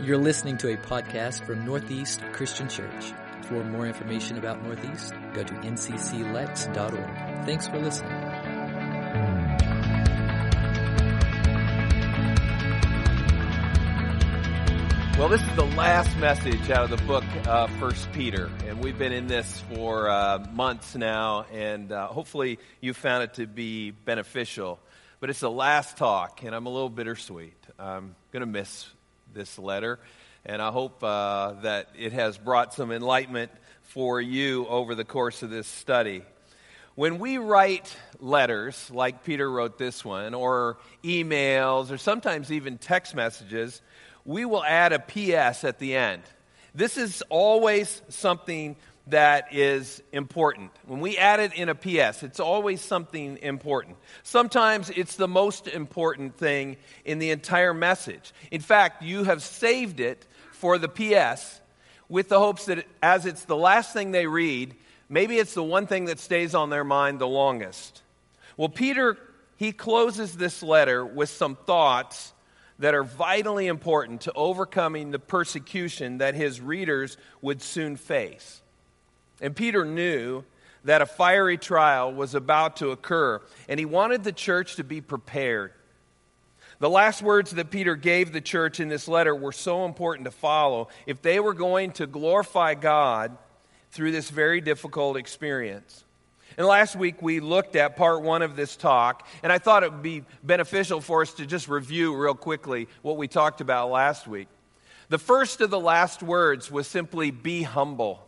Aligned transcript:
You're 0.00 0.16
listening 0.16 0.56
to 0.58 0.72
a 0.72 0.76
podcast 0.76 1.44
from 1.44 1.64
Northeast 1.64 2.22
Christian 2.32 2.68
Church. 2.68 3.12
For 3.42 3.64
more 3.64 3.84
information 3.84 4.38
about 4.38 4.62
Northeast, 4.62 5.12
go 5.34 5.42
to 5.42 5.52
ncclex.org. 5.54 7.44
Thanks 7.44 7.66
for 7.66 7.80
listening. 7.80 8.12
Well, 15.18 15.28
this 15.28 15.42
is 15.42 15.56
the 15.56 15.66
last 15.76 16.16
message 16.18 16.70
out 16.70 16.84
of 16.84 16.90
the 16.90 17.04
book 17.04 17.24
uh, 17.48 17.66
First 17.80 18.12
Peter, 18.12 18.48
and 18.68 18.78
we've 18.78 18.96
been 18.96 19.12
in 19.12 19.26
this 19.26 19.64
for 19.74 20.08
uh, 20.08 20.46
months 20.52 20.94
now, 20.94 21.44
and 21.52 21.90
uh, 21.90 22.06
hopefully 22.06 22.60
you 22.80 22.94
found 22.94 23.24
it 23.24 23.34
to 23.34 23.48
be 23.48 23.90
beneficial. 23.90 24.78
But 25.18 25.30
it's 25.30 25.40
the 25.40 25.50
last 25.50 25.96
talk, 25.96 26.44
and 26.44 26.54
I'm 26.54 26.66
a 26.66 26.70
little 26.70 26.88
bittersweet. 26.88 27.56
I'm 27.80 28.14
going 28.30 28.42
to 28.42 28.46
miss 28.46 28.86
this 29.34 29.58
letter, 29.58 29.98
and 30.44 30.60
I 30.62 30.70
hope 30.70 31.02
uh, 31.02 31.52
that 31.62 31.88
it 31.98 32.12
has 32.12 32.38
brought 32.38 32.74
some 32.74 32.92
enlightenment 32.92 33.50
for 33.82 34.20
you 34.20 34.66
over 34.66 34.94
the 34.94 35.04
course 35.04 35.42
of 35.42 35.50
this 35.50 35.66
study. 35.66 36.22
When 36.94 37.18
we 37.18 37.38
write 37.38 37.96
letters, 38.18 38.90
like 38.90 39.24
Peter 39.24 39.50
wrote 39.50 39.78
this 39.78 40.04
one, 40.04 40.34
or 40.34 40.78
emails, 41.04 41.92
or 41.92 41.98
sometimes 41.98 42.50
even 42.50 42.76
text 42.76 43.14
messages, 43.14 43.80
we 44.24 44.44
will 44.44 44.64
add 44.64 44.92
a 44.92 44.98
PS 44.98 45.64
at 45.64 45.78
the 45.78 45.94
end. 45.94 46.22
This 46.74 46.96
is 46.96 47.22
always 47.28 48.02
something 48.08 48.76
that 49.10 49.54
is 49.54 50.02
important. 50.12 50.70
When 50.86 51.00
we 51.00 51.16
add 51.16 51.40
it 51.40 51.54
in 51.54 51.68
a 51.68 51.74
PS, 51.74 52.22
it's 52.22 52.40
always 52.40 52.80
something 52.80 53.38
important. 53.38 53.96
Sometimes 54.22 54.90
it's 54.90 55.16
the 55.16 55.28
most 55.28 55.68
important 55.68 56.36
thing 56.36 56.76
in 57.04 57.18
the 57.18 57.30
entire 57.30 57.74
message. 57.74 58.32
In 58.50 58.60
fact, 58.60 59.02
you 59.02 59.24
have 59.24 59.42
saved 59.42 60.00
it 60.00 60.26
for 60.52 60.78
the 60.78 60.88
PS 60.88 61.60
with 62.08 62.28
the 62.28 62.38
hopes 62.38 62.66
that 62.66 62.86
as 63.02 63.26
it's 63.26 63.44
the 63.44 63.56
last 63.56 63.92
thing 63.92 64.10
they 64.10 64.26
read, 64.26 64.74
maybe 65.08 65.38
it's 65.38 65.54
the 65.54 65.62
one 65.62 65.86
thing 65.86 66.06
that 66.06 66.18
stays 66.18 66.54
on 66.54 66.70
their 66.70 66.84
mind 66.84 67.20
the 67.20 67.28
longest. 67.28 68.02
Well, 68.56 68.68
Peter, 68.68 69.16
he 69.56 69.72
closes 69.72 70.36
this 70.36 70.62
letter 70.62 71.04
with 71.04 71.28
some 71.28 71.56
thoughts 71.56 72.32
that 72.78 72.94
are 72.94 73.04
vitally 73.04 73.66
important 73.66 74.22
to 74.22 74.32
overcoming 74.34 75.10
the 75.10 75.18
persecution 75.18 76.18
that 76.18 76.34
his 76.34 76.60
readers 76.60 77.16
would 77.42 77.60
soon 77.60 77.96
face. 77.96 78.62
And 79.40 79.54
Peter 79.54 79.84
knew 79.84 80.44
that 80.84 81.02
a 81.02 81.06
fiery 81.06 81.58
trial 81.58 82.12
was 82.12 82.34
about 82.34 82.76
to 82.76 82.90
occur, 82.90 83.40
and 83.68 83.78
he 83.78 83.86
wanted 83.86 84.24
the 84.24 84.32
church 84.32 84.76
to 84.76 84.84
be 84.84 85.00
prepared. 85.00 85.72
The 86.80 86.88
last 86.88 87.22
words 87.22 87.50
that 87.52 87.70
Peter 87.70 87.96
gave 87.96 88.32
the 88.32 88.40
church 88.40 88.78
in 88.78 88.88
this 88.88 89.08
letter 89.08 89.34
were 89.34 89.52
so 89.52 89.84
important 89.84 90.26
to 90.26 90.30
follow 90.30 90.88
if 91.06 91.20
they 91.22 91.40
were 91.40 91.54
going 91.54 91.90
to 91.92 92.06
glorify 92.06 92.74
God 92.74 93.36
through 93.90 94.12
this 94.12 94.30
very 94.30 94.60
difficult 94.60 95.16
experience. 95.16 96.04
And 96.56 96.66
last 96.66 96.94
week 96.94 97.20
we 97.20 97.40
looked 97.40 97.74
at 97.74 97.96
part 97.96 98.22
one 98.22 98.42
of 98.42 98.54
this 98.54 98.76
talk, 98.76 99.26
and 99.42 99.52
I 99.52 99.58
thought 99.58 99.82
it 99.82 99.92
would 99.92 100.02
be 100.02 100.24
beneficial 100.42 101.00
for 101.00 101.22
us 101.22 101.32
to 101.34 101.46
just 101.46 101.68
review 101.68 102.16
real 102.16 102.34
quickly 102.34 102.88
what 103.02 103.16
we 103.16 103.26
talked 103.26 103.60
about 103.60 103.90
last 103.90 104.28
week. 104.28 104.48
The 105.08 105.18
first 105.18 105.60
of 105.60 105.70
the 105.70 105.80
last 105.80 106.22
words 106.22 106.70
was 106.70 106.86
simply 106.86 107.30
be 107.30 107.62
humble. 107.62 108.27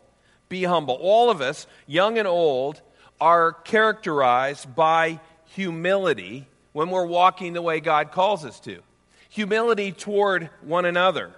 Be 0.51 0.65
humble. 0.65 0.95
All 0.95 1.29
of 1.29 1.39
us, 1.39 1.65
young 1.87 2.17
and 2.17 2.27
old, 2.27 2.81
are 3.21 3.53
characterized 3.53 4.75
by 4.75 5.21
humility 5.45 6.45
when 6.73 6.89
we're 6.89 7.05
walking 7.05 7.53
the 7.53 7.61
way 7.61 7.79
God 7.79 8.11
calls 8.11 8.43
us 8.43 8.59
to. 8.61 8.81
Humility 9.29 9.93
toward 9.93 10.49
one 10.61 10.83
another. 10.83 11.31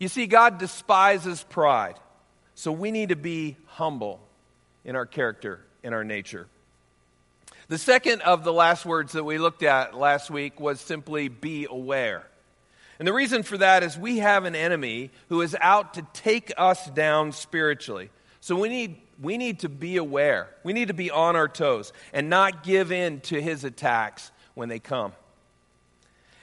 You 0.00 0.08
see, 0.08 0.26
God 0.26 0.58
despises 0.58 1.44
pride, 1.48 1.94
so 2.56 2.72
we 2.72 2.90
need 2.90 3.10
to 3.10 3.16
be 3.16 3.56
humble 3.66 4.18
in 4.84 4.96
our 4.96 5.06
character 5.06 5.60
in 5.84 5.92
our 5.92 6.02
nature. 6.02 6.48
The 7.68 7.78
second 7.78 8.22
of 8.22 8.42
the 8.42 8.52
last 8.52 8.84
words 8.84 9.12
that 9.12 9.22
we 9.22 9.38
looked 9.38 9.62
at 9.62 9.96
last 9.96 10.28
week 10.28 10.58
was 10.58 10.80
simply 10.80 11.28
be 11.28 11.68
aware. 11.70 12.26
And 12.98 13.06
the 13.06 13.12
reason 13.12 13.44
for 13.44 13.58
that 13.58 13.84
is 13.84 13.96
we 13.96 14.18
have 14.18 14.44
an 14.44 14.56
enemy 14.56 15.12
who 15.28 15.40
is 15.40 15.56
out 15.60 15.94
to 15.94 16.02
take 16.12 16.52
us 16.58 16.90
down 16.90 17.30
spiritually. 17.30 18.10
So 18.40 18.56
we 18.56 18.68
need, 18.68 18.96
we 19.20 19.36
need 19.36 19.60
to 19.60 19.68
be 19.68 19.96
aware. 19.96 20.48
We 20.64 20.72
need 20.72 20.88
to 20.88 20.94
be 20.94 21.10
on 21.10 21.36
our 21.36 21.48
toes 21.48 21.92
and 22.12 22.30
not 22.30 22.62
give 22.62 22.90
in 22.90 23.20
to 23.22 23.40
his 23.40 23.64
attacks 23.64 24.30
when 24.54 24.68
they 24.68 24.78
come. 24.78 25.12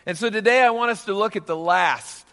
And 0.06 0.18
so 0.18 0.30
today 0.30 0.62
I 0.62 0.70
want 0.70 0.92
us 0.92 1.06
to 1.06 1.14
look 1.14 1.36
at 1.36 1.48
the 1.48 1.56
last 1.56 2.26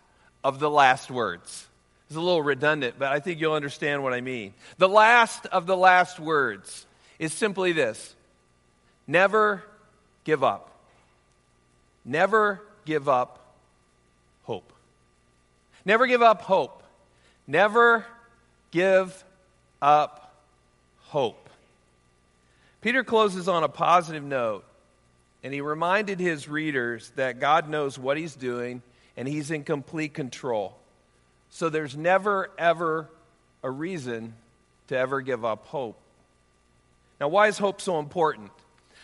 of 0.44 0.60
the 0.60 0.70
last 0.70 1.10
words. 1.10 1.66
It's 2.08 2.16
a 2.16 2.20
little 2.20 2.42
redundant, 2.42 2.96
but 2.98 3.10
I 3.10 3.18
think 3.18 3.40
you'll 3.40 3.54
understand 3.54 4.02
what 4.02 4.12
I 4.12 4.20
mean. 4.20 4.52
The 4.78 4.88
last 4.88 5.46
of 5.46 5.66
the 5.66 5.76
last 5.76 6.20
words 6.20 6.86
is 7.18 7.32
simply 7.32 7.72
this 7.72 8.14
never 9.06 9.64
give 10.24 10.44
up. 10.44 10.70
Never 12.04 12.60
give 12.84 13.08
up 13.08 13.54
hope. 14.42 14.72
Never 15.84 16.06
give 16.06 16.22
up 16.22 16.42
hope. 16.42 16.82
Never 17.46 18.04
give 18.70 19.24
up 19.84 20.34
hope. 21.02 21.50
Peter 22.80 23.04
closes 23.04 23.48
on 23.48 23.64
a 23.64 23.68
positive 23.68 24.24
note, 24.24 24.64
and 25.42 25.52
he 25.52 25.60
reminded 25.60 26.18
his 26.18 26.48
readers 26.48 27.12
that 27.16 27.38
God 27.38 27.68
knows 27.68 27.98
what 27.98 28.16
he's 28.16 28.34
doing 28.34 28.82
and 29.16 29.28
he's 29.28 29.50
in 29.50 29.62
complete 29.62 30.14
control. 30.14 30.74
So 31.50 31.68
there's 31.68 31.96
never, 31.96 32.50
ever 32.58 33.08
a 33.62 33.70
reason 33.70 34.34
to 34.88 34.96
ever 34.96 35.20
give 35.20 35.44
up 35.44 35.66
hope. 35.66 36.00
Now, 37.20 37.28
why 37.28 37.48
is 37.48 37.58
hope 37.58 37.80
so 37.80 37.98
important? 37.98 38.50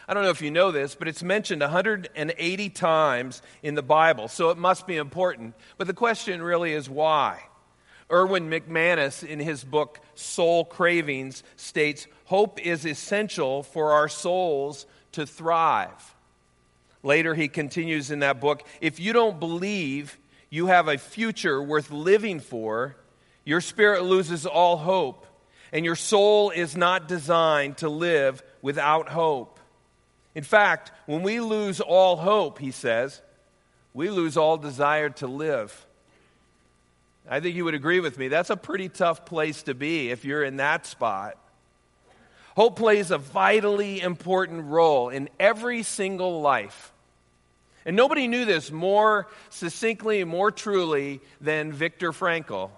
I 0.08 0.14
don't 0.14 0.24
know 0.24 0.30
if 0.30 0.42
you 0.42 0.50
know 0.50 0.72
this, 0.72 0.94
but 0.94 1.08
it's 1.08 1.22
mentioned 1.22 1.60
180 1.60 2.70
times 2.70 3.42
in 3.62 3.74
the 3.74 3.82
Bible, 3.82 4.28
so 4.28 4.50
it 4.50 4.56
must 4.56 4.86
be 4.86 4.96
important. 4.96 5.54
But 5.76 5.86
the 5.86 5.94
question 5.94 6.42
really 6.42 6.72
is 6.72 6.88
why? 6.88 7.40
Erwin 8.10 8.50
McManus, 8.50 9.22
in 9.22 9.38
his 9.38 9.64
book 9.64 10.00
Soul 10.14 10.64
Cravings, 10.64 11.42
states 11.56 12.06
hope 12.24 12.60
is 12.60 12.84
essential 12.84 13.62
for 13.62 13.92
our 13.92 14.08
souls 14.08 14.86
to 15.12 15.26
thrive. 15.26 16.14
Later, 17.02 17.34
he 17.34 17.48
continues 17.48 18.10
in 18.10 18.20
that 18.20 18.40
book 18.40 18.62
if 18.80 19.00
you 19.00 19.12
don't 19.12 19.40
believe 19.40 20.18
you 20.50 20.66
have 20.66 20.88
a 20.88 20.98
future 20.98 21.62
worth 21.62 21.90
living 21.90 22.40
for, 22.40 22.96
your 23.44 23.60
spirit 23.60 24.02
loses 24.02 24.44
all 24.46 24.76
hope 24.76 25.26
and 25.72 25.84
your 25.84 25.96
soul 25.96 26.50
is 26.50 26.76
not 26.76 27.08
designed 27.08 27.78
to 27.78 27.88
live 27.88 28.42
without 28.60 29.08
hope. 29.08 29.60
In 30.34 30.44
fact, 30.44 30.92
when 31.06 31.22
we 31.22 31.40
lose 31.40 31.80
all 31.80 32.16
hope, 32.16 32.58
he 32.58 32.70
says, 32.70 33.20
we 33.92 34.10
lose 34.10 34.36
all 34.36 34.56
desire 34.56 35.10
to 35.10 35.26
live. 35.26 35.86
I 37.28 37.40
think 37.40 37.54
you 37.56 37.64
would 37.64 37.74
agree 37.74 38.00
with 38.00 38.18
me. 38.18 38.28
That's 38.28 38.50
a 38.50 38.56
pretty 38.56 38.88
tough 38.88 39.24
place 39.24 39.62
to 39.64 39.74
be 39.74 40.10
if 40.10 40.24
you're 40.24 40.42
in 40.42 40.56
that 40.56 40.86
spot. 40.86 41.36
Hope 42.56 42.76
plays 42.76 43.10
a 43.10 43.18
vitally 43.18 44.00
important 44.00 44.64
role 44.66 45.08
in 45.08 45.28
every 45.38 45.82
single 45.82 46.40
life. 46.40 46.92
And 47.86 47.96
nobody 47.96 48.28
knew 48.28 48.44
this 48.44 48.70
more 48.70 49.28
succinctly 49.48 50.24
more 50.24 50.50
truly 50.50 51.20
than 51.40 51.72
Viktor 51.72 52.12
Frankl. 52.12 52.70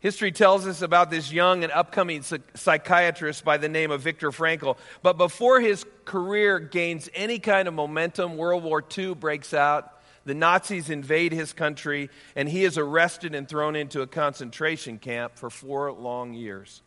History 0.00 0.30
tells 0.30 0.66
us 0.66 0.80
about 0.80 1.10
this 1.10 1.32
young 1.32 1.64
and 1.64 1.72
upcoming 1.72 2.22
psychiatrist 2.54 3.44
by 3.44 3.56
the 3.56 3.68
name 3.68 3.90
of 3.90 4.00
Viktor 4.00 4.30
Frankl. 4.30 4.76
But 5.02 5.18
before 5.18 5.60
his 5.60 5.84
career 6.04 6.60
gains 6.60 7.08
any 7.14 7.40
kind 7.40 7.66
of 7.66 7.74
momentum, 7.74 8.36
World 8.36 8.62
War 8.62 8.82
II 8.96 9.14
breaks 9.14 9.52
out. 9.52 9.92
The 10.28 10.34
Nazis 10.34 10.90
invade 10.90 11.32
his 11.32 11.54
country, 11.54 12.10
and 12.36 12.50
he 12.50 12.64
is 12.64 12.76
arrested 12.76 13.34
and 13.34 13.48
thrown 13.48 13.74
into 13.74 14.02
a 14.02 14.06
concentration 14.06 14.98
camp 14.98 15.36
for 15.36 15.48
four 15.48 15.90
long 15.90 16.34
years. 16.34 16.82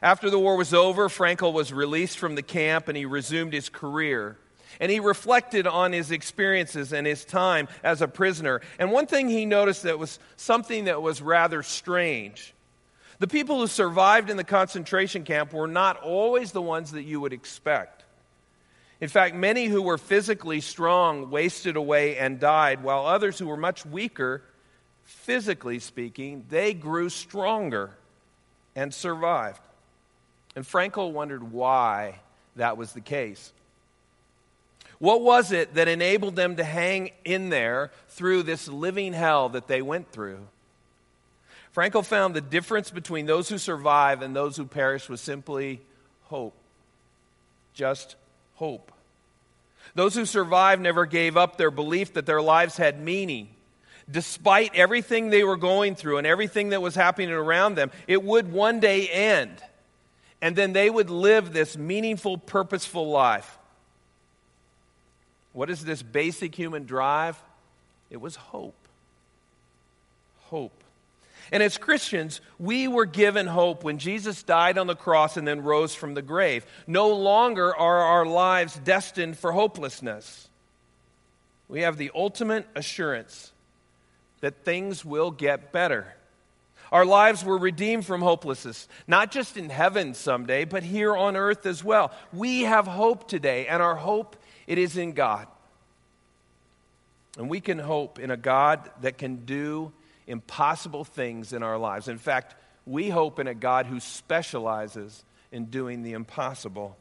After 0.00 0.30
the 0.30 0.38
war 0.38 0.56
was 0.56 0.72
over, 0.72 1.10
Frankl 1.10 1.52
was 1.52 1.70
released 1.70 2.18
from 2.18 2.34
the 2.34 2.42
camp 2.42 2.88
and 2.88 2.96
he 2.96 3.04
resumed 3.04 3.52
his 3.52 3.68
career. 3.68 4.38
And 4.80 4.90
he 4.90 5.00
reflected 5.00 5.66
on 5.66 5.92
his 5.92 6.10
experiences 6.10 6.94
and 6.94 7.06
his 7.06 7.26
time 7.26 7.68
as 7.84 8.00
a 8.00 8.08
prisoner. 8.08 8.62
And 8.78 8.90
one 8.90 9.06
thing 9.06 9.28
he 9.28 9.44
noticed 9.44 9.82
that 9.82 9.98
was 9.98 10.18
something 10.38 10.84
that 10.84 11.02
was 11.02 11.20
rather 11.20 11.62
strange. 11.62 12.54
The 13.18 13.28
people 13.28 13.60
who 13.60 13.66
survived 13.66 14.30
in 14.30 14.38
the 14.38 14.44
concentration 14.44 15.24
camp 15.24 15.52
were 15.52 15.68
not 15.68 15.98
always 15.98 16.52
the 16.52 16.62
ones 16.62 16.92
that 16.92 17.02
you 17.02 17.20
would 17.20 17.34
expect. 17.34 17.97
In 19.00 19.08
fact, 19.08 19.34
many 19.34 19.66
who 19.66 19.82
were 19.82 19.98
physically 19.98 20.60
strong 20.60 21.30
wasted 21.30 21.76
away 21.76 22.16
and 22.16 22.40
died, 22.40 22.82
while 22.82 23.06
others 23.06 23.38
who 23.38 23.46
were 23.46 23.56
much 23.56 23.86
weaker, 23.86 24.42
physically 25.04 25.78
speaking, 25.78 26.44
they 26.48 26.74
grew 26.74 27.08
stronger 27.08 27.92
and 28.74 28.92
survived. 28.92 29.60
And 30.56 30.64
Frankl 30.64 31.12
wondered 31.12 31.52
why 31.52 32.20
that 32.56 32.76
was 32.76 32.92
the 32.92 33.00
case. 33.00 33.52
What 34.98 35.22
was 35.22 35.52
it 35.52 35.74
that 35.74 35.86
enabled 35.86 36.34
them 36.34 36.56
to 36.56 36.64
hang 36.64 37.12
in 37.24 37.50
there 37.50 37.92
through 38.08 38.42
this 38.42 38.66
living 38.66 39.12
hell 39.12 39.48
that 39.50 39.68
they 39.68 39.80
went 39.80 40.10
through? 40.10 40.40
Frankl 41.74 42.04
found 42.04 42.34
the 42.34 42.40
difference 42.40 42.90
between 42.90 43.26
those 43.26 43.48
who 43.48 43.58
survive 43.58 44.22
and 44.22 44.34
those 44.34 44.56
who 44.56 44.64
perish 44.64 45.08
was 45.08 45.20
simply 45.20 45.80
hope. 46.24 46.54
Just 47.74 48.16
hope. 48.58 48.90
Those 49.94 50.14
who 50.14 50.26
survived 50.26 50.82
never 50.82 51.06
gave 51.06 51.36
up 51.36 51.56
their 51.56 51.70
belief 51.70 52.14
that 52.14 52.26
their 52.26 52.42
lives 52.42 52.76
had 52.76 53.00
meaning. 53.00 53.48
Despite 54.10 54.74
everything 54.74 55.30
they 55.30 55.44
were 55.44 55.56
going 55.56 55.94
through 55.94 56.18
and 56.18 56.26
everything 56.26 56.70
that 56.70 56.82
was 56.82 56.94
happening 56.94 57.30
around 57.30 57.76
them, 57.76 57.92
it 58.08 58.22
would 58.22 58.50
one 58.50 58.80
day 58.80 59.06
end. 59.08 59.62
And 60.42 60.56
then 60.56 60.72
they 60.72 60.90
would 60.90 61.08
live 61.08 61.52
this 61.52 61.76
meaningful, 61.76 62.36
purposeful 62.36 63.08
life. 63.08 63.58
What 65.52 65.70
is 65.70 65.84
this 65.84 66.02
basic 66.02 66.54
human 66.54 66.84
drive? 66.84 67.40
It 68.10 68.20
was 68.20 68.36
hope. 68.36 68.74
Hope. 70.42 70.77
And 71.50 71.62
as 71.62 71.78
Christians, 71.78 72.40
we 72.58 72.88
were 72.88 73.06
given 73.06 73.46
hope 73.46 73.84
when 73.84 73.98
Jesus 73.98 74.42
died 74.42 74.78
on 74.78 74.86
the 74.86 74.94
cross 74.94 75.36
and 75.36 75.48
then 75.48 75.62
rose 75.62 75.94
from 75.94 76.14
the 76.14 76.22
grave. 76.22 76.66
No 76.86 77.08
longer 77.08 77.74
are 77.74 78.00
our 78.00 78.26
lives 78.26 78.78
destined 78.84 79.38
for 79.38 79.52
hopelessness. 79.52 80.48
We 81.68 81.82
have 81.82 81.96
the 81.96 82.10
ultimate 82.14 82.66
assurance 82.74 83.52
that 84.40 84.64
things 84.64 85.04
will 85.04 85.30
get 85.30 85.72
better. 85.72 86.14
Our 86.90 87.04
lives 87.04 87.44
were 87.44 87.58
redeemed 87.58 88.06
from 88.06 88.22
hopelessness, 88.22 88.88
not 89.06 89.30
just 89.30 89.56
in 89.56 89.68
heaven 89.68 90.14
someday, 90.14 90.64
but 90.64 90.82
here 90.82 91.14
on 91.14 91.36
earth 91.36 91.66
as 91.66 91.84
well. 91.84 92.12
We 92.32 92.62
have 92.62 92.86
hope 92.86 93.28
today, 93.28 93.66
and 93.66 93.82
our 93.82 93.94
hope 93.96 94.36
it 94.66 94.78
is 94.78 94.96
in 94.96 95.12
God. 95.12 95.46
And 97.36 97.50
we 97.50 97.60
can 97.60 97.78
hope 97.78 98.18
in 98.18 98.30
a 98.30 98.36
God 98.36 98.90
that 99.02 99.18
can 99.18 99.44
do 99.44 99.92
impossible 100.28 101.04
things 101.04 101.52
in 101.52 101.64
our 101.64 101.78
lives. 101.78 102.06
In 102.06 102.18
fact, 102.18 102.54
we 102.86 103.08
hope 103.08 103.40
in 103.40 103.48
a 103.48 103.54
God 103.54 103.86
who 103.86 103.98
specializes 103.98 105.24
in 105.50 105.64
doing 105.66 106.02
the 106.02 106.12
impossible. 106.12 106.96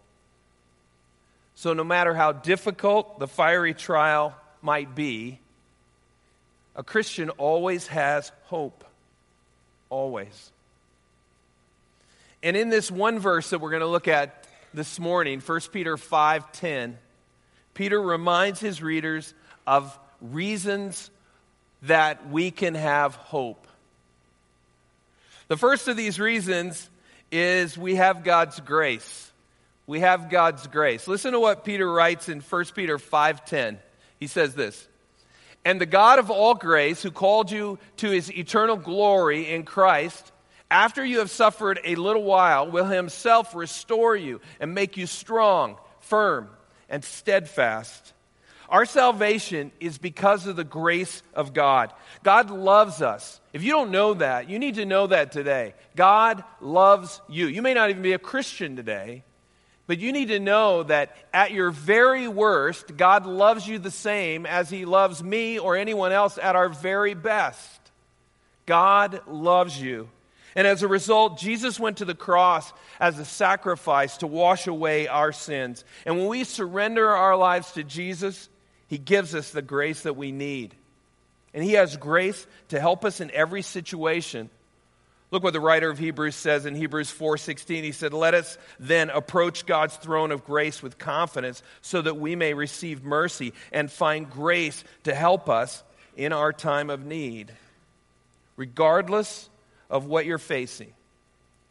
So, 1.55 1.73
no 1.73 1.83
matter 1.83 2.15
how 2.15 2.31
difficult 2.31 3.19
the 3.19 3.27
fiery 3.27 3.73
trial 3.73 4.35
might 4.61 4.95
be, 4.95 5.39
a 6.75 6.83
Christian 6.83 7.29
always 7.31 7.87
has 7.87 8.31
hope. 8.45 8.83
Always. 9.89 10.51
And 12.43 12.55
in 12.55 12.69
this 12.69 12.91
one 12.91 13.19
verse 13.19 13.49
that 13.49 13.59
we're 13.59 13.71
going 13.71 13.81
to 13.81 13.87
look 13.87 14.07
at 14.07 14.45
this 14.73 14.99
morning, 14.99 15.39
1 15.39 15.71
Peter 15.71 15.97
5:10, 15.97 16.95
Peter 17.73 18.01
reminds 18.01 18.59
his 18.59 18.81
readers 18.81 19.33
of 19.65 19.97
reasons 20.21 21.09
that 21.87 22.29
we 22.29 22.51
can 22.51 22.75
have 22.75 23.15
hope. 23.15 23.67
The 25.47 25.57
first 25.57 25.87
of 25.87 25.97
these 25.97 26.19
reasons 26.19 26.89
is 27.31 27.77
we 27.77 27.95
have 27.95 28.23
God's 28.23 28.59
grace. 28.59 29.31
We 29.85 30.01
have 30.01 30.29
God's 30.29 30.67
grace. 30.67 31.07
Listen 31.07 31.31
to 31.31 31.39
what 31.39 31.63
Peter 31.63 31.89
writes 31.89 32.29
in 32.29 32.41
1 32.41 32.75
Peter 32.75 32.97
5:10. 32.97 33.79
He 34.19 34.27
says 34.27 34.55
this: 34.55 34.87
"And 35.63 35.79
the 35.79 35.85
God 35.85 36.19
of 36.19 36.29
all 36.29 36.55
grace, 36.55 37.01
who 37.01 37.11
called 37.11 37.51
you 37.51 37.79
to 37.97 38.09
his 38.09 38.31
eternal 38.31 38.75
glory 38.75 39.49
in 39.49 39.63
Christ, 39.63 40.31
after 40.69 41.05
you 41.05 41.19
have 41.19 41.31
suffered 41.31 41.79
a 41.85 41.95
little 41.95 42.23
while, 42.23 42.69
will 42.69 42.85
himself 42.85 43.55
restore 43.55 44.15
you 44.15 44.41
and 44.59 44.75
make 44.75 44.97
you 44.97 45.07
strong, 45.07 45.77
firm, 46.01 46.49
and 46.89 47.05
steadfast." 47.05 48.11
Our 48.69 48.85
salvation 48.85 49.71
is 49.79 49.97
because 49.97 50.45
of 50.45 50.55
the 50.55 50.63
grace 50.63 51.23
of 51.33 51.53
God. 51.53 51.93
God 52.23 52.49
loves 52.49 53.01
us. 53.01 53.39
If 53.53 53.63
you 53.63 53.71
don't 53.71 53.91
know 53.91 54.15
that, 54.15 54.49
you 54.49 54.59
need 54.59 54.75
to 54.75 54.85
know 54.85 55.07
that 55.07 55.31
today. 55.31 55.73
God 55.95 56.43
loves 56.59 57.21
you. 57.29 57.47
You 57.47 57.61
may 57.61 57.73
not 57.73 57.89
even 57.89 58.01
be 58.01 58.13
a 58.13 58.19
Christian 58.19 58.75
today, 58.75 59.23
but 59.87 59.99
you 59.99 60.11
need 60.11 60.27
to 60.27 60.39
know 60.39 60.83
that 60.83 61.15
at 61.33 61.51
your 61.51 61.71
very 61.71 62.27
worst, 62.27 62.97
God 62.97 63.25
loves 63.25 63.65
you 63.65 63.79
the 63.79 63.89
same 63.89 64.45
as 64.45 64.69
He 64.69 64.83
loves 64.83 65.23
me 65.23 65.57
or 65.57 65.77
anyone 65.77 66.11
else 66.11 66.37
at 66.37 66.57
our 66.57 66.67
very 66.67 67.13
best. 67.13 67.79
God 68.65 69.21
loves 69.27 69.81
you. 69.81 70.09
And 70.57 70.67
as 70.67 70.83
a 70.83 70.87
result, 70.87 71.37
Jesus 71.37 71.79
went 71.79 71.97
to 71.97 72.05
the 72.05 72.15
cross 72.15 72.73
as 72.99 73.17
a 73.19 73.25
sacrifice 73.25 74.17
to 74.17 74.27
wash 74.27 74.67
away 74.67 75.07
our 75.07 75.31
sins. 75.31 75.85
And 76.05 76.17
when 76.17 76.27
we 76.27 76.43
surrender 76.43 77.07
our 77.07 77.37
lives 77.37 77.71
to 77.73 77.83
Jesus, 77.83 78.49
he 78.87 78.97
gives 78.97 79.35
us 79.35 79.51
the 79.51 79.61
grace 79.61 80.01
that 80.01 80.15
we 80.15 80.31
need. 80.31 80.73
And 81.53 81.63
He 81.63 81.73
has 81.73 81.97
grace 81.97 82.45
to 82.69 82.79
help 82.79 83.05
us 83.05 83.19
in 83.19 83.31
every 83.31 83.61
situation. 83.61 84.49
Look 85.29 85.43
what 85.43 85.53
the 85.53 85.59
writer 85.59 85.89
of 85.89 85.97
Hebrews 85.97 86.35
says 86.35 86.65
in 86.65 86.75
Hebrews 86.75 87.11
4:16. 87.11 87.83
He 87.83 87.91
said, 87.91 88.13
"Let 88.13 88.33
us 88.33 88.57
then 88.79 89.09
approach 89.09 89.65
God's 89.65 89.97
throne 89.97 90.31
of 90.31 90.45
grace 90.45 90.81
with 90.81 90.97
confidence 90.97 91.61
so 91.81 92.01
that 92.01 92.15
we 92.15 92.35
may 92.35 92.53
receive 92.53 93.03
mercy 93.03 93.53
and 93.73 93.91
find 93.91 94.29
grace 94.29 94.83
to 95.03 95.13
help 95.13 95.49
us 95.49 95.83
in 96.15 96.31
our 96.31 96.53
time 96.53 96.89
of 96.89 97.05
need." 97.05 97.51
Regardless 98.55 99.49
of 99.89 100.05
what 100.05 100.25
you're 100.25 100.37
facing, 100.37 100.93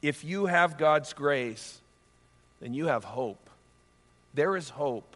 if 0.03 0.23
you 0.23 0.47
have 0.47 0.77
God's 0.77 1.15
grace, 1.15 1.81
then 2.61 2.75
you 2.75 2.89
have 2.89 3.05
hope. 3.05 3.49
There 4.35 4.57
is 4.57 4.69
hope. 4.69 5.16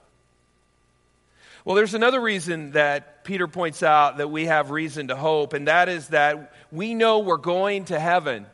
Well, 1.65 1.77
there's 1.77 1.95
another 1.95 2.21
reason 2.21 2.73
that 2.73 3.25
Peter 3.25 3.47
points 3.47 3.83
out 3.83 4.17
that 4.17 4.31
we 4.31 4.47
have 4.47 4.71
reason 4.71 5.09
to 5.09 5.17
hope, 5.17 5.53
and 5.53 5.69
that 5.69 5.89
is 5.89 6.09
that 6.09 6.53
we 6.73 6.95
know 6.95 7.19
we're 7.19 7.37
going 7.37 7.85
to 7.87 8.01
heaven. 8.01 8.47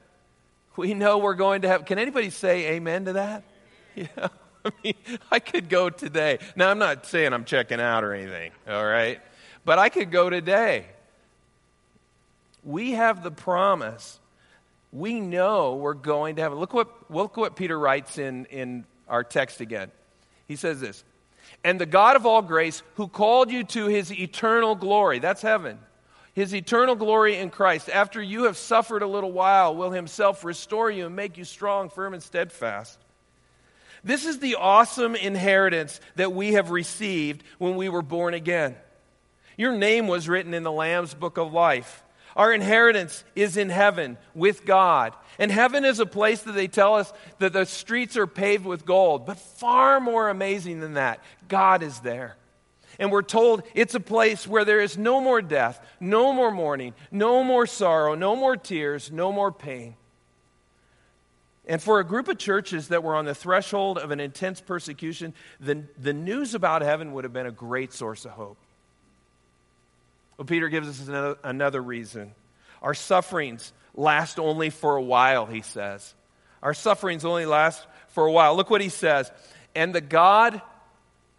We 0.76 0.92
know 0.92 1.18
we're 1.18 1.34
going 1.34 1.62
to 1.62 1.68
heaven. 1.68 1.86
Can 1.86 1.98
anybody 1.98 2.30
say 2.30 2.74
amen 2.74 3.06
to 3.06 3.12
that? 3.14 3.44
Yeah. 3.96 4.28
I 4.62 4.70
mean, 4.84 4.94
I 5.30 5.38
could 5.38 5.70
go 5.70 5.88
today. 5.88 6.38
Now, 6.54 6.70
I'm 6.70 6.78
not 6.78 7.06
saying 7.06 7.32
I'm 7.32 7.46
checking 7.46 7.80
out 7.80 8.04
or 8.04 8.12
anything, 8.12 8.50
all 8.68 8.84
right? 8.84 9.20
But 9.64 9.78
I 9.78 9.88
could 9.88 10.10
go 10.10 10.28
today. 10.28 10.86
We 12.62 12.92
have 12.92 13.22
the 13.22 13.30
promise. 13.30 14.18
We 14.92 15.20
know 15.20 15.76
we're 15.76 15.94
going 15.94 16.36
to 16.36 16.42
heaven. 16.42 16.58
Look 16.58 16.74
what, 16.74 17.10
look 17.10 17.36
what 17.38 17.56
Peter 17.56 17.78
writes 17.78 18.18
in, 18.18 18.44
in 18.46 18.84
our 19.08 19.24
text 19.24 19.60
again. 19.60 19.90
He 20.46 20.56
says 20.56 20.80
this 20.80 21.04
and 21.66 21.80
the 21.80 21.84
God 21.84 22.14
of 22.14 22.24
all 22.24 22.42
grace, 22.42 22.84
who 22.94 23.08
called 23.08 23.50
you 23.50 23.64
to 23.64 23.86
his 23.86 24.12
eternal 24.12 24.76
glory. 24.76 25.18
That's 25.18 25.42
heaven. 25.42 25.80
His 26.32 26.54
eternal 26.54 26.94
glory 26.94 27.38
in 27.38 27.50
Christ. 27.50 27.90
After 27.90 28.22
you 28.22 28.44
have 28.44 28.56
suffered 28.56 29.02
a 29.02 29.06
little 29.08 29.32
while, 29.32 29.74
will 29.74 29.90
himself 29.90 30.44
restore 30.44 30.92
you 30.92 31.06
and 31.06 31.16
make 31.16 31.36
you 31.36 31.42
strong, 31.44 31.90
firm, 31.90 32.14
and 32.14 32.22
steadfast. 32.22 33.00
This 34.04 34.26
is 34.26 34.38
the 34.38 34.54
awesome 34.54 35.16
inheritance 35.16 35.98
that 36.14 36.32
we 36.32 36.52
have 36.52 36.70
received 36.70 37.42
when 37.58 37.74
we 37.74 37.88
were 37.88 38.00
born 38.00 38.32
again. 38.32 38.76
Your 39.56 39.76
name 39.76 40.06
was 40.06 40.28
written 40.28 40.54
in 40.54 40.62
the 40.62 40.70
Lamb's 40.70 41.14
book 41.14 41.36
of 41.36 41.52
life. 41.52 42.04
Our 42.36 42.52
inheritance 42.52 43.24
is 43.34 43.56
in 43.56 43.70
heaven 43.70 44.18
with 44.34 44.66
God. 44.66 45.14
And 45.38 45.50
heaven 45.50 45.84
is 45.84 46.00
a 46.00 46.06
place 46.06 46.42
that 46.42 46.52
they 46.52 46.68
tell 46.68 46.94
us 46.94 47.12
that 47.38 47.54
the 47.54 47.64
streets 47.64 48.16
are 48.16 48.26
paved 48.26 48.66
with 48.66 48.84
gold. 48.84 49.24
But 49.24 49.38
far 49.38 50.00
more 50.00 50.28
amazing 50.28 50.80
than 50.80 50.94
that, 50.94 51.20
God 51.48 51.82
is 51.82 52.00
there. 52.00 52.36
And 52.98 53.10
we're 53.10 53.22
told 53.22 53.62
it's 53.74 53.94
a 53.94 54.00
place 54.00 54.46
where 54.46 54.64
there 54.64 54.80
is 54.80 54.98
no 54.98 55.20
more 55.20 55.42
death, 55.42 55.84
no 55.98 56.32
more 56.32 56.50
mourning, 56.50 56.94
no 57.10 57.42
more 57.42 57.66
sorrow, 57.66 58.14
no 58.14 58.36
more 58.36 58.56
tears, 58.56 59.10
no 59.10 59.32
more 59.32 59.50
pain. 59.50 59.96
And 61.66 61.82
for 61.82 62.00
a 62.00 62.04
group 62.04 62.28
of 62.28 62.38
churches 62.38 62.88
that 62.88 63.02
were 63.02 63.16
on 63.16 63.24
the 63.24 63.34
threshold 63.34 63.98
of 63.98 64.10
an 64.10 64.20
intense 64.20 64.60
persecution, 64.60 65.34
the, 65.58 65.82
the 65.98 66.12
news 66.12 66.54
about 66.54 66.82
heaven 66.82 67.12
would 67.12 67.24
have 67.24 67.32
been 67.32 67.46
a 67.46 67.50
great 67.50 67.92
source 67.92 68.24
of 68.24 68.32
hope. 68.32 68.58
Well, 70.36 70.46
Peter 70.46 70.68
gives 70.68 70.88
us 70.88 71.06
another, 71.08 71.38
another 71.42 71.82
reason. 71.82 72.34
Our 72.82 72.94
sufferings 72.94 73.72
last 73.94 74.38
only 74.38 74.70
for 74.70 74.96
a 74.96 75.02
while, 75.02 75.46
he 75.46 75.62
says. 75.62 76.14
Our 76.62 76.74
sufferings 76.74 77.24
only 77.24 77.46
last 77.46 77.86
for 78.08 78.26
a 78.26 78.32
while. 78.32 78.56
Look 78.56 78.70
what 78.70 78.80
he 78.80 78.88
says. 78.88 79.30
And 79.74 79.94
the 79.94 80.00
God 80.00 80.60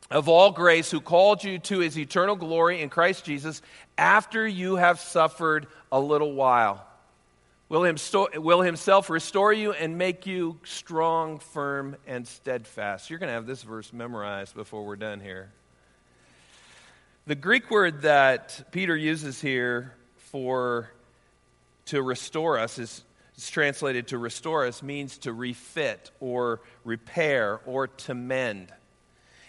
of 0.10 0.30
all 0.30 0.51
grace, 0.51 0.89
who 0.89 1.01
called 1.01 1.44
you 1.44 1.60
to 1.60 1.80
his 1.80 1.98
eternal 1.98 2.36
glory 2.36 2.82
in 2.82 2.89
Christ 2.89 3.25
Jesus, 3.25 3.62
after 3.98 4.48
you 4.48 4.75
have 4.77 5.00
suffered 5.00 5.68
a 5.92 6.00
little 6.00 6.34
while, 6.34 6.86
will, 7.70 7.84
himself 7.84 9.10
restore 9.10 9.51
you 9.51 9.74
and 9.74 9.98
make 9.98 10.25
you 10.25 10.60
strong, 10.63 11.39
firm, 11.39 11.98
and 12.08 12.25
steadfast. 12.27 13.10
You're 13.10 13.20
going 13.20 13.30
to 13.30 13.34
have 13.34 13.48
this 13.48 13.63
verse 13.63 13.92
memorized 13.92 14.56
before 14.56 14.86
we're 14.86 14.96
done 14.96 15.20
here. 15.20 15.51
The 17.27 17.36
Greek 17.36 17.69
word 17.69 18.03
that 18.03 18.72
Peter 18.72 18.96
uses 18.96 19.41
here 19.41 19.93
for 20.15 20.89
to 21.88 22.01
restore 22.01 22.57
us 22.57 22.79
is 22.79 23.03
translated 23.38 24.07
to 24.07 24.17
restore 24.17 24.65
us 24.65 24.81
means 24.81 25.17
to 25.19 25.34
refit 25.34 26.10
or 26.22 26.62
repair 26.86 27.60
or 27.65 27.88
to 27.88 28.13
mend. 28.13 28.72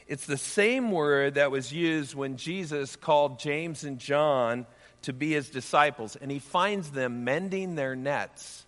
It's 0.08 0.26
the 0.26 0.37
same 0.37 0.90
word 0.90 1.35
that 1.35 1.52
was 1.52 1.73
used 1.73 2.16
when 2.16 2.37
Jesus 2.37 2.97
called 2.97 3.38
James 3.38 3.85
and 3.85 4.00
John 4.00 4.66
to 5.02 5.12
be 5.12 5.30
his 5.30 5.49
disciples, 5.49 6.16
and 6.16 6.32
he 6.32 6.40
finds 6.40 6.90
them 6.90 7.23
mending 7.23 7.76
their 7.76 7.94
nets. 7.94 8.66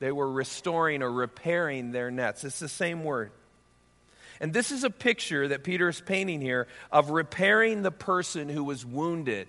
They 0.00 0.12
were 0.12 0.30
restoring 0.30 1.02
or 1.02 1.10
repairing 1.10 1.92
their 1.92 2.10
nets. 2.10 2.44
It's 2.44 2.58
the 2.58 2.68
same 2.68 3.04
word. 3.04 3.30
And 4.40 4.52
this 4.52 4.70
is 4.70 4.84
a 4.84 4.90
picture 4.90 5.48
that 5.48 5.64
Peter 5.64 5.88
is 5.88 6.00
painting 6.00 6.40
here 6.40 6.68
of 6.92 7.10
repairing 7.10 7.82
the 7.82 7.90
person 7.90 8.48
who 8.48 8.62
was 8.62 8.86
wounded 8.86 9.48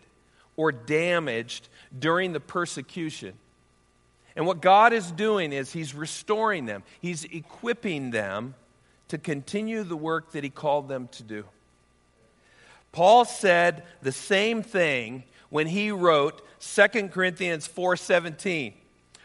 or 0.56 0.72
damaged 0.72 1.70
during 1.98 2.34
the 2.34 2.40
persecution. 2.40 3.34
And 4.36 4.46
what 4.46 4.62
God 4.62 4.94
is 4.94 5.12
doing 5.12 5.54
is 5.54 5.72
He's 5.72 5.94
restoring 5.94 6.66
them, 6.66 6.84
He's 7.00 7.24
equipping 7.26 8.12
them 8.12 8.56
to 9.10 9.18
continue 9.18 9.84
the 9.84 9.98
work 9.98 10.32
that 10.32 10.44
He 10.44 10.50
called 10.50 10.88
them 10.88 11.08
to 11.14 11.24
do. 11.24 11.46
Paul 12.92 13.26
said 13.26 13.84
the 14.02 14.12
same 14.12 14.64
thing 14.64 15.24
when 15.50 15.68
he 15.68 15.92
wrote 15.92 16.42
2 16.60 17.10
Corinthians 17.10 17.68
4:17. 17.68 18.74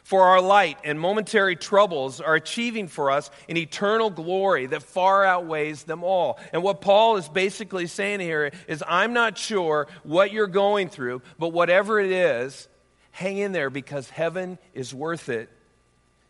For 0.04 0.22
our 0.22 0.42
light 0.42 0.76
and 0.84 1.00
momentary 1.00 1.56
troubles 1.56 2.20
are 2.20 2.34
achieving 2.34 2.88
for 2.88 3.10
us 3.10 3.30
an 3.48 3.56
eternal 3.56 4.10
glory 4.10 4.66
that 4.66 4.82
far 4.82 5.24
outweighs 5.24 5.84
them 5.84 6.04
all. 6.04 6.38
And 6.52 6.62
what 6.62 6.82
Paul 6.82 7.16
is 7.16 7.26
basically 7.26 7.86
saying 7.86 8.20
here 8.20 8.52
is 8.68 8.84
I'm 8.86 9.14
not 9.14 9.38
sure 9.38 9.88
what 10.02 10.30
you're 10.30 10.46
going 10.46 10.90
through, 10.90 11.22
but 11.38 11.54
whatever 11.54 11.98
it 11.98 12.10
is, 12.10 12.68
hang 13.12 13.38
in 13.38 13.52
there 13.52 13.70
because 13.70 14.10
heaven 14.10 14.58
is 14.74 14.92
worth 14.94 15.30
it. 15.30 15.48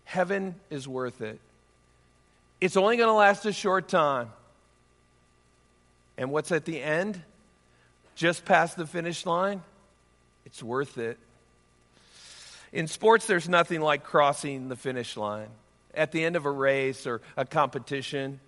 Heaven 0.04 0.54
is 0.70 0.86
worth 0.86 1.20
it. 1.20 1.40
It's 2.60 2.76
only 2.76 2.96
going 2.96 3.08
to 3.08 3.14
last 3.14 3.44
a 3.44 3.52
short 3.52 3.88
time. 3.88 4.30
And 6.16 6.30
what's 6.30 6.52
at 6.52 6.64
the 6.64 6.80
end? 6.80 7.20
Just 8.14 8.44
past 8.44 8.76
the 8.76 8.86
finish 8.86 9.26
line? 9.26 9.62
It's 10.46 10.62
worth 10.62 10.96
it. 10.96 11.18
In 12.74 12.88
sports, 12.88 13.28
there's 13.28 13.48
nothing 13.48 13.80
like 13.80 14.02
crossing 14.02 14.68
the 14.68 14.74
finish 14.74 15.16
line. 15.16 15.46
At 15.94 16.10
the 16.10 16.24
end 16.24 16.34
of 16.34 16.44
a 16.44 16.50
race 16.50 17.06
or 17.06 17.22
a 17.36 17.44
competition, 17.44 18.40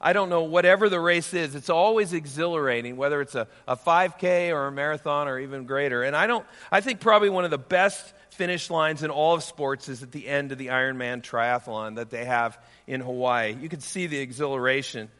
I 0.00 0.14
don't 0.14 0.30
know, 0.30 0.44
whatever 0.44 0.88
the 0.88 0.98
race 0.98 1.34
is, 1.34 1.54
it's 1.54 1.68
always 1.68 2.14
exhilarating, 2.14 2.96
whether 2.96 3.20
it's 3.20 3.34
a, 3.34 3.46
a 3.68 3.76
5K 3.76 4.50
or 4.50 4.68
a 4.68 4.72
marathon 4.72 5.28
or 5.28 5.38
even 5.38 5.66
greater. 5.66 6.02
And 6.02 6.16
I 6.16 6.26
don't, 6.26 6.46
I 6.72 6.80
think 6.80 7.00
probably 7.00 7.28
one 7.28 7.44
of 7.44 7.50
the 7.50 7.58
best 7.58 8.14
finish 8.30 8.70
lines 8.70 9.02
in 9.02 9.10
all 9.10 9.34
of 9.34 9.42
sports 9.42 9.90
is 9.90 10.02
at 10.02 10.10
the 10.10 10.26
end 10.26 10.52
of 10.52 10.58
the 10.58 10.68
Ironman 10.68 11.22
triathlon 11.22 11.96
that 11.96 12.08
they 12.08 12.24
have 12.24 12.58
in 12.86 13.02
Hawaii. 13.02 13.54
You 13.60 13.68
can 13.68 13.80
see 13.80 14.06
the 14.06 14.18
exhilaration. 14.18 15.10